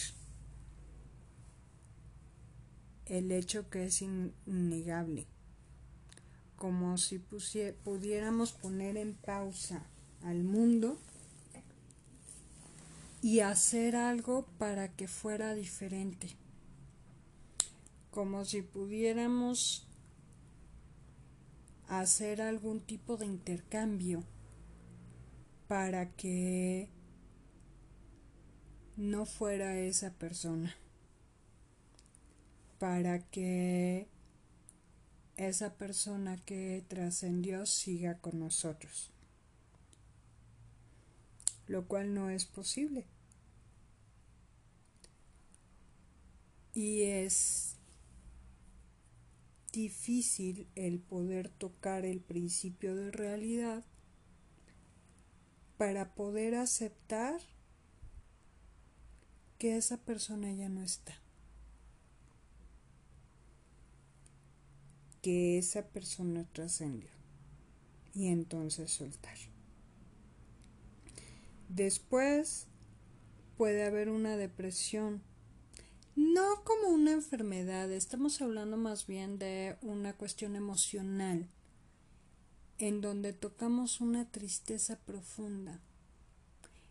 el 3.07 3.31
hecho 3.31 3.69
que 3.71 3.87
es 3.87 4.03
innegable. 4.03 5.27
Como 6.57 6.97
si 6.99 7.19
pudiéramos 7.19 8.53
poner 8.53 8.97
en 8.97 9.15
pausa 9.15 9.85
al 10.23 10.45
mundo 10.45 10.97
y 13.21 13.41
hacer 13.41 13.97
algo 13.97 14.47
para 14.59 14.89
que 14.89 15.09
fuera 15.09 15.55
diferente. 15.55 16.42
Como 18.13 18.45
si 18.45 18.63
pudiéramos 18.63 19.89
hacer 21.89 22.41
algún 22.41 22.81
tipo 22.81 23.17
de 23.17 23.27
intercambio 23.27 24.23
para 25.67 26.13
que 26.13 26.89
no 28.97 29.27
fuera 29.27 29.77
esa 29.77 30.13
persona, 30.13 30.77
para 32.79 33.19
que 33.19 34.07
esa 35.37 35.75
persona 35.75 36.37
que 36.37 36.85
trascendió 36.87 37.67
siga 37.67 38.19
con 38.19 38.39
nosotros 38.39 39.13
lo 41.73 41.87
cual 41.87 42.15
no 42.15 42.31
es 42.31 42.45
posible. 42.45 43.07
Y 46.75 47.03
es 47.03 47.77
difícil 49.73 50.69
el 50.75 51.01
poder 51.01 51.49
tocar 51.49 52.05
el 52.05 52.21
principio 52.21 52.95
de 52.95 53.11
realidad 53.11 53.85
para 55.79 56.15
poder 56.15 56.55
aceptar 56.55 57.41
que 59.59 59.77
esa 59.77 59.97
persona 59.97 60.53
ya 60.53 60.69
no 60.69 60.83
está. 60.83 61.15
Que 65.23 65.57
esa 65.59 65.89
persona 65.89 66.45
trascendió. 66.53 67.11
Y 68.15 68.27
entonces 68.27 68.91
soltar. 68.91 69.37
Después 71.69 72.67
puede 73.57 73.85
haber 73.85 74.09
una 74.09 74.37
depresión. 74.37 75.23
No 76.15 76.63
como 76.65 76.89
una 76.89 77.13
enfermedad, 77.13 77.91
estamos 77.91 78.43
hablando 78.43 78.77
más 78.77 79.07
bien 79.07 79.39
de 79.39 79.79
una 79.81 80.13
cuestión 80.13 80.57
emocional, 80.57 81.49
en 82.77 83.01
donde 83.01 83.33
tocamos 83.33 84.01
una 84.03 84.31
tristeza 84.31 84.99
profunda, 85.01 85.81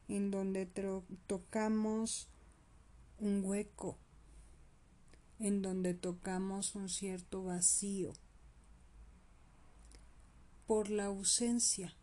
en 0.08 0.32
donde 0.32 0.66
tocamos 1.28 2.30
un 3.20 3.44
hueco, 3.46 4.00
en 5.38 5.62
donde 5.62 5.94
tocamos 5.94 6.74
un 6.74 6.90
cierto 6.90 7.44
vacío. 7.44 8.14
Por 10.66 10.90
la 10.90 11.06
ausencia. 11.06 11.96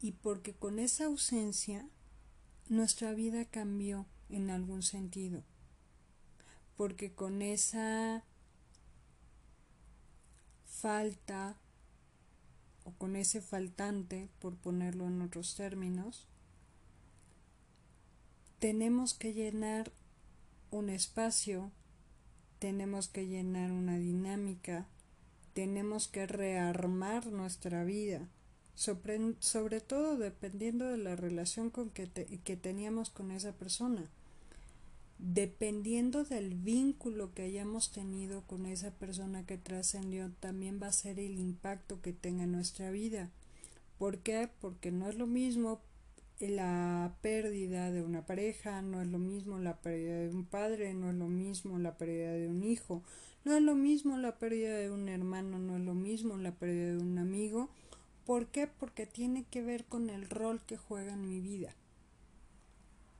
Y 0.00 0.12
porque 0.12 0.54
con 0.54 0.80
esa 0.80 1.04
ausencia 1.04 1.88
nuestra 2.68 3.12
vida 3.12 3.44
cambió 3.44 4.06
en 4.28 4.50
algún 4.50 4.82
sentido, 4.82 5.44
porque 6.76 7.12
con 7.12 7.42
esa 7.42 8.24
falta 10.64 11.56
o 12.84 12.92
con 12.92 13.16
ese 13.16 13.40
faltante, 13.40 14.28
por 14.40 14.56
ponerlo 14.56 15.06
en 15.06 15.22
otros 15.22 15.54
términos, 15.54 16.26
tenemos 18.58 19.14
que 19.14 19.32
llenar 19.32 19.92
un 20.70 20.88
espacio, 20.88 21.70
tenemos 22.58 23.08
que 23.08 23.26
llenar 23.26 23.72
una 23.72 23.98
dinámica, 23.98 24.86
tenemos 25.52 26.08
que 26.08 26.26
rearmar 26.26 27.26
nuestra 27.26 27.84
vida. 27.84 28.28
Sobre, 28.74 29.80
todo 29.80 30.16
dependiendo 30.16 30.86
de 30.86 30.96
la 30.96 31.14
relación 31.14 31.70
con 31.70 31.90
que, 31.90 32.08
que 32.08 32.56
teníamos 32.56 33.10
con 33.10 33.30
esa 33.30 33.52
persona, 33.52 34.08
dependiendo 35.22 36.24
del 36.24 36.54
vínculo 36.54 37.32
que 37.32 37.42
hayamos 37.42 37.92
tenido 37.92 38.42
con 38.42 38.66
esa 38.66 38.90
persona 38.90 39.46
que 39.46 39.56
trascendió, 39.56 40.32
también 40.40 40.80
va 40.82 40.88
a 40.88 40.92
ser 40.92 41.20
el 41.20 41.38
impacto 41.38 42.02
que 42.02 42.12
tenga 42.12 42.42
en 42.42 42.52
nuestra 42.52 42.90
vida. 42.90 43.30
¿Por 43.98 44.18
qué? 44.18 44.48
Porque 44.60 44.90
no 44.90 45.08
es 45.08 45.16
lo 45.16 45.28
mismo 45.28 45.80
la 46.40 47.14
pérdida 47.22 47.92
de 47.92 48.02
una 48.02 48.26
pareja, 48.26 48.82
no 48.82 49.00
es 49.00 49.06
lo 49.06 49.18
mismo 49.18 49.58
la 49.58 49.76
pérdida 49.76 50.18
de 50.18 50.30
un 50.30 50.44
padre, 50.44 50.92
no 50.92 51.10
es 51.10 51.14
lo 51.14 51.28
mismo 51.28 51.78
la 51.78 51.96
pérdida 51.96 52.32
de 52.32 52.48
un 52.48 52.64
hijo, 52.64 53.04
no 53.44 53.54
es 53.54 53.62
lo 53.62 53.76
mismo 53.76 54.16
la 54.16 54.38
pérdida 54.38 54.76
de 54.76 54.90
un 54.90 55.08
hermano, 55.08 55.60
no 55.60 55.76
es 55.76 55.82
lo 55.82 55.94
mismo 55.94 56.36
la 56.36 56.50
pérdida 56.50 56.94
de 56.94 56.98
un 56.98 57.18
amigo. 57.18 57.68
¿Por 58.26 58.48
qué? 58.48 58.66
Porque 58.66 59.06
tiene 59.06 59.44
que 59.44 59.62
ver 59.62 59.84
con 59.84 60.10
el 60.10 60.28
rol 60.28 60.60
que 60.66 60.76
juega 60.76 61.12
en 61.12 61.28
mi 61.28 61.38
vida. 61.38 61.76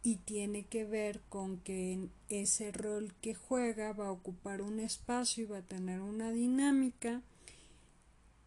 Y 0.03 0.16
tiene 0.16 0.64
que 0.64 0.84
ver 0.84 1.20
con 1.28 1.59
que 1.59 2.09
ese 2.28 2.72
rol 2.72 3.14
que 3.20 3.34
juega 3.34 3.92
va 3.92 4.09
a 4.09 4.12
ocupar 4.12 4.61
un 4.61 4.80
espacio 4.80 5.44
y 5.44 5.46
va 5.46 5.59
a 5.59 5.62
tener 5.62 6.00
una 6.00 6.32
dinámica 6.32 7.22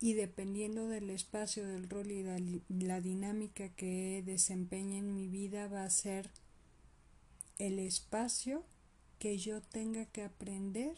y 0.01 0.14
dependiendo 0.14 0.88
del 0.88 1.10
espacio, 1.10 1.66
del 1.66 1.89
rol 1.89 2.12
y 2.12 2.24
la, 2.24 2.39
la 2.70 3.01
dinámica 3.01 3.70
que 3.70 4.22
desempeñe 4.26 4.97
en 4.97 5.16
mi 5.16 5.28
vida 5.28 5.68
va 5.68 5.84
a 5.86 5.89
ser 5.89 6.30
el 7.58 7.80
espacio 7.80 8.64
que 9.20 9.38
yo 9.38 9.62
tenga 9.62 10.06
que 10.06 10.24
aprender 10.24 10.97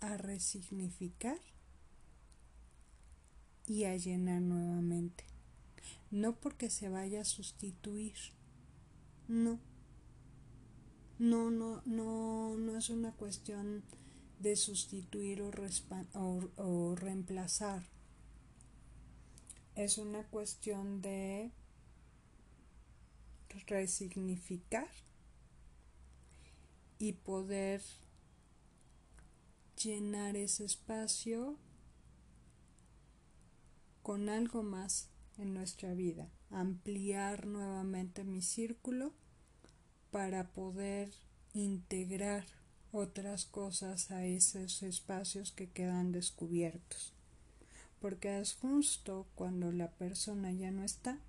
a 0.00 0.16
resignificar 0.16 1.38
y 3.66 3.84
a 3.84 3.96
llenar 3.96 4.40
nuevamente. 4.40 5.24
No 6.10 6.34
porque 6.34 6.70
se 6.70 6.88
vaya 6.88 7.20
a 7.20 7.24
sustituir. 7.24 8.14
No. 9.28 9.58
No, 11.18 11.50
no, 11.50 11.82
no, 11.84 12.56
no 12.56 12.76
es 12.76 12.90
una 12.90 13.12
cuestión 13.12 13.82
de 14.38 14.54
sustituir 14.54 15.42
o, 15.42 15.50
o, 16.14 16.40
o 16.56 16.94
reemplazar. 16.94 17.82
Es 19.74 19.98
una 19.98 20.24
cuestión 20.28 21.02
de 21.02 21.50
resignificar 23.66 24.88
y 26.98 27.12
poder 27.12 27.82
llenar 29.76 30.36
ese 30.36 30.64
espacio 30.64 31.56
con 34.02 34.28
algo 34.28 34.62
más 34.62 35.10
en 35.36 35.52
nuestra 35.54 35.94
vida, 35.94 36.30
ampliar 36.50 37.46
nuevamente 37.46 38.24
mi 38.24 38.42
círculo 38.42 39.12
para 40.18 40.48
poder 40.48 41.12
integrar 41.54 42.44
otras 42.90 43.44
cosas 43.44 44.10
a 44.10 44.26
esos 44.26 44.82
espacios 44.82 45.52
que 45.52 45.70
quedan 45.70 46.10
descubiertos. 46.10 47.12
Porque 48.00 48.40
es 48.40 48.54
justo 48.54 49.28
cuando 49.36 49.70
la 49.70 49.92
persona 49.92 50.50
ya 50.50 50.72
no 50.72 50.82
está 50.82 51.20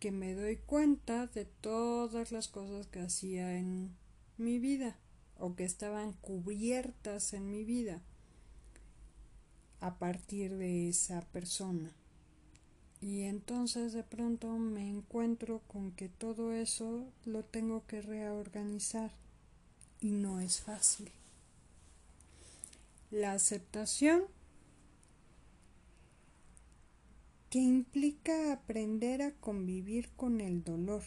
que 0.00 0.12
me 0.12 0.34
doy 0.34 0.58
cuenta 0.58 1.28
de 1.28 1.46
todas 1.46 2.30
las 2.30 2.48
cosas 2.48 2.88
que 2.88 3.00
hacía 3.00 3.56
en 3.56 3.96
mi 4.36 4.58
vida 4.58 4.98
o 5.38 5.56
que 5.56 5.64
estaban 5.64 6.12
cubiertas 6.12 7.32
en 7.32 7.50
mi 7.50 7.64
vida 7.64 8.02
a 9.80 9.98
partir 9.98 10.58
de 10.58 10.90
esa 10.90 11.22
persona. 11.22 11.90
Y 13.04 13.24
entonces 13.24 13.92
de 13.92 14.02
pronto 14.02 14.48
me 14.56 14.88
encuentro 14.88 15.60
con 15.68 15.92
que 15.92 16.08
todo 16.08 16.54
eso 16.54 17.04
lo 17.26 17.44
tengo 17.44 17.86
que 17.86 18.00
reorganizar 18.00 19.10
y 20.00 20.12
no 20.12 20.40
es 20.40 20.62
fácil. 20.62 21.10
La 23.10 23.32
aceptación 23.32 24.22
que 27.50 27.58
implica 27.58 28.54
aprender 28.54 29.20
a 29.20 29.32
convivir 29.32 30.08
con 30.16 30.40
el 30.40 30.64
dolor 30.64 31.02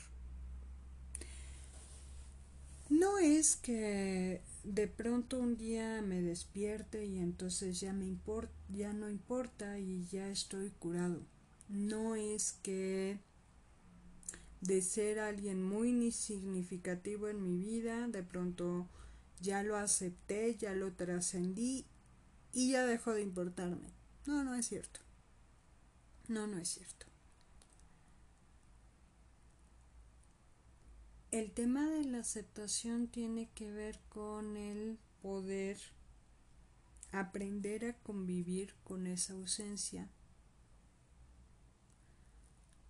no 2.91 3.17
es 3.17 3.55
que 3.55 4.41
de 4.63 4.87
pronto 4.87 5.39
un 5.39 5.57
día 5.57 6.03
me 6.03 6.21
despierte 6.21 7.07
y 7.07 7.17
entonces 7.17 7.79
ya 7.79 7.91
me 7.91 8.05
importa, 8.05 8.53
ya 8.69 8.93
no 8.93 9.09
importa 9.09 9.79
y 9.79 10.05
ya 10.11 10.29
estoy 10.29 10.69
curado. 10.69 11.23
No 11.69 12.15
es 12.15 12.53
que 12.63 13.19
de 14.61 14.81
ser 14.81 15.19
alguien 15.19 15.63
muy 15.63 16.11
significativo 16.11 17.27
en 17.27 17.43
mi 17.43 17.57
vida, 17.57 18.07
de 18.07 18.23
pronto 18.23 18.87
ya 19.39 19.63
lo 19.63 19.77
acepté, 19.77 20.55
ya 20.55 20.73
lo 20.73 20.93
trascendí 20.93 21.85
y 22.53 22.71
ya 22.71 22.85
dejó 22.85 23.13
de 23.13 23.21
importarme. 23.21 23.89
No, 24.25 24.43
no 24.43 24.55
es 24.55 24.67
cierto. 24.67 24.99
No, 26.27 26.47
no 26.47 26.57
es 26.57 26.69
cierto. 26.69 27.05
El 31.31 31.51
tema 31.51 31.89
de 31.89 32.05
la 32.05 32.19
aceptación 32.19 33.07
tiene 33.07 33.49
que 33.53 33.71
ver 33.71 33.99
con 34.09 34.57
el 34.57 34.97
poder 35.21 35.77
aprender 37.11 37.85
a 37.85 37.93
convivir 37.97 38.73
con 38.83 39.07
esa 39.07 39.33
ausencia, 39.33 40.09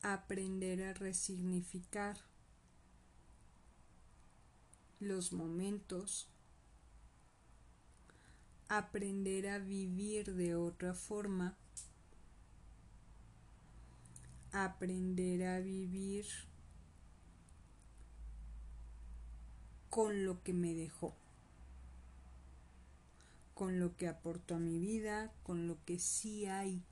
aprender 0.01 0.83
a 0.83 0.93
resignificar 0.93 2.17
los 4.99 5.31
momentos, 5.31 6.27
aprender 8.67 9.47
a 9.47 9.59
vivir 9.59 10.33
de 10.33 10.55
otra 10.55 10.93
forma, 10.93 11.55
aprender 14.51 15.43
a 15.45 15.59
vivir 15.59 16.25
con 19.89 20.25
lo 20.25 20.43
que 20.43 20.53
me 20.53 20.73
dejó, 20.73 21.15
con 23.53 23.79
lo 23.79 23.95
que 23.97 24.07
aportó 24.07 24.55
a 24.55 24.59
mi 24.59 24.79
vida, 24.79 25.31
con 25.43 25.67
lo 25.67 25.77
que 25.85 25.99
sí 25.99 26.45
hay, 26.45 26.83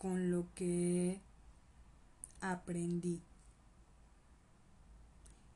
con 0.00 0.30
lo 0.30 0.46
que 0.54 1.20
aprendí. 2.40 3.20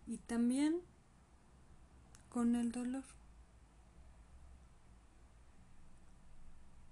Y 0.06 0.18
también 0.18 0.82
con 2.28 2.54
el 2.54 2.70
dolor. 2.70 3.04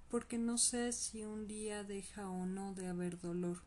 Porque 0.09 0.39
no 0.39 0.57
sé 0.57 0.93
si 0.93 1.27
un 1.27 1.47
día 1.47 1.85
deja 1.85 2.31
o 2.31 2.47
no 2.47 2.73
de 2.73 2.87
haber 2.87 3.21
dolor. 3.21 3.61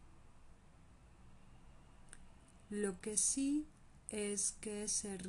Lo 2.72 3.00
que 3.02 3.18
sí 3.18 3.68
es 4.10 4.54
que 4.62 4.88
se 4.88 5.20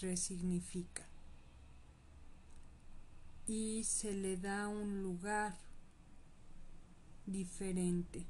resignifica 0.00 1.06
y 3.46 3.84
se 3.84 4.14
le 4.14 4.38
da 4.38 4.68
un 4.68 5.02
lugar 5.02 5.65
diferente. 7.26 8.26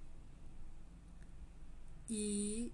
Y 2.09 2.73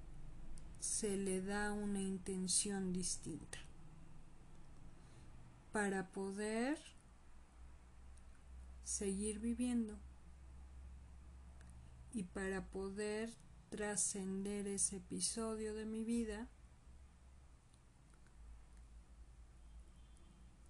se 0.78 1.16
le 1.16 1.42
da 1.42 1.72
una 1.72 2.00
intención 2.00 2.92
distinta. 2.92 3.58
Para 5.72 6.10
poder 6.12 6.78
seguir 8.84 9.38
viviendo 9.38 9.98
y 12.12 12.24
para 12.24 12.66
poder 12.66 13.30
trascender 13.70 14.66
ese 14.66 14.96
episodio 14.96 15.72
de 15.74 15.86
mi 15.86 16.04
vida 16.04 16.48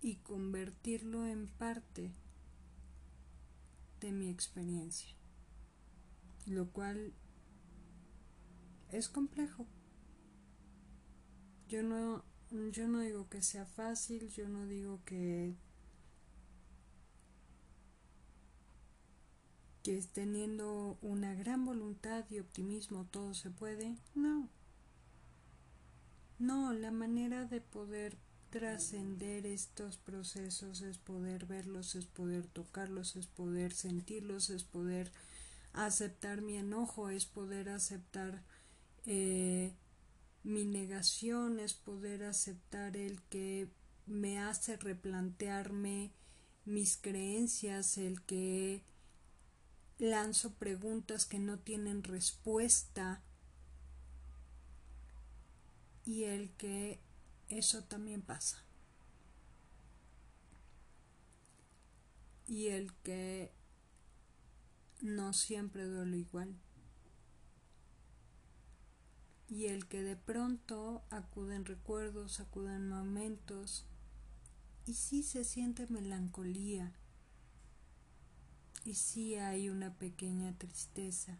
y 0.01 0.17
convertirlo 0.17 1.27
en 1.27 1.49
parte 1.49 2.13
de 4.01 4.13
mi 4.13 4.29
experiencia, 4.29 5.17
lo 6.47 6.71
cual 6.71 7.15
es 8.91 9.09
complejo. 9.09 9.67
Yo 11.69 11.83
no, 11.83 12.25
yo 12.73 12.89
no 12.89 13.01
digo 13.01 13.29
que 13.29 13.43
sea 13.43 13.65
fácil, 13.65 14.29
yo 14.29 14.49
no 14.49 14.67
digo 14.67 15.01
que 15.05 15.57
que 19.83 20.01
teniendo 20.13 20.97
una 21.03 21.35
gran 21.35 21.65
voluntad 21.65 22.25
y 22.31 22.39
optimismo 22.39 23.05
todo 23.07 23.35
se 23.35 23.51
puede. 23.51 23.97
No. 24.15 24.49
No, 26.39 26.73
la 26.73 26.91
manera 26.91 27.45
de 27.47 27.61
poder 27.61 28.17
trascender 28.51 29.47
estos 29.47 29.97
procesos 29.97 30.83
es 30.83 30.99
poder 30.99 31.47
verlos, 31.47 31.95
es 31.95 32.07
poder 32.07 32.47
tocarlos, 32.47 33.17
es 33.17 33.27
poder 33.27 33.73
sentirlos, 33.73 34.51
es 34.51 34.63
poder 34.63 35.11
aceptar 35.73 36.43
mi 36.43 36.57
enojo, 36.57 37.09
es 37.09 37.27
poder 37.27 37.69
aceptar 37.69 38.43
eh, 39.07 39.75
mi 40.45 40.65
negación, 40.65 41.59
es 41.59 41.75
poder 41.75 42.25
aceptar 42.25 42.97
el 42.97 43.23
que 43.23 43.69
me 44.07 44.39
hace 44.39 44.77
replantearme 44.77 46.13
mis 46.65 46.97
creencias, 46.97 47.99
el 47.99 48.23
que 48.23 48.83
lanzo 49.99 50.55
preguntas 50.55 51.27
que 51.27 51.39
no 51.39 51.59
tienen 51.59 52.03
respuesta 52.03 53.23
y 56.05 56.25
el 56.25 56.51
que 56.53 57.01
eso 57.49 57.85
también 57.85 58.23
pasa. 58.23 58.65
Y 62.47 62.69
el 62.69 62.93
que 63.05 63.53
no 65.03 65.35
siempre 65.35 65.85
duele 65.85 66.17
igual. 66.17 66.55
Y 69.49 69.67
el 69.67 69.87
que 69.87 70.03
de 70.03 70.17
pronto 70.17 71.03
acuden 71.11 71.67
recuerdos, 71.67 72.41
acuden 72.41 72.89
momentos, 72.89 73.85
y 74.87 74.95
sí 74.95 75.23
se 75.23 75.45
siente 75.45 75.87
melancolía, 75.89 76.95
y 78.85 78.95
sí 78.95 79.35
hay 79.35 79.69
una 79.69 79.93
pequeña 79.99 80.57
tristeza 80.57 81.39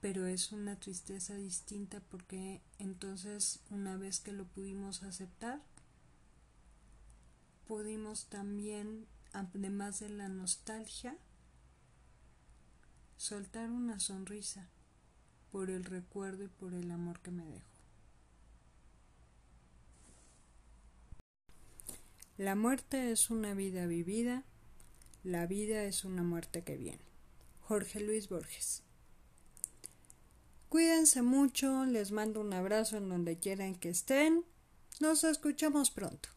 pero 0.00 0.26
es 0.26 0.52
una 0.52 0.78
tristeza 0.78 1.34
distinta 1.34 2.00
porque 2.00 2.62
entonces 2.78 3.60
una 3.70 3.96
vez 3.96 4.20
que 4.20 4.32
lo 4.32 4.44
pudimos 4.44 5.02
aceptar, 5.02 5.60
pudimos 7.66 8.26
también, 8.26 9.06
además 9.38 10.00
de 10.00 10.10
la 10.10 10.28
nostalgia, 10.28 11.16
soltar 13.16 13.70
una 13.70 14.00
sonrisa 14.00 14.68
por 15.50 15.70
el 15.70 15.84
recuerdo 15.84 16.44
y 16.44 16.48
por 16.48 16.74
el 16.74 16.90
amor 16.90 17.20
que 17.20 17.30
me 17.30 17.44
dejó. 17.46 17.66
La 22.36 22.54
muerte 22.54 23.10
es 23.10 23.30
una 23.30 23.54
vida 23.54 23.86
vivida, 23.86 24.44
la 25.24 25.46
vida 25.46 25.84
es 25.84 26.04
una 26.04 26.22
muerte 26.22 26.62
que 26.62 26.76
viene. 26.76 27.02
Jorge 27.60 28.00
Luis 28.00 28.28
Borges 28.28 28.82
Cuídense 30.68 31.22
mucho, 31.22 31.86
les 31.86 32.12
mando 32.12 32.40
un 32.40 32.52
abrazo 32.52 32.98
en 32.98 33.08
donde 33.08 33.38
quieran 33.38 33.74
que 33.74 33.88
estén. 33.88 34.44
Nos 35.00 35.24
escuchamos 35.24 35.90
pronto. 35.90 36.28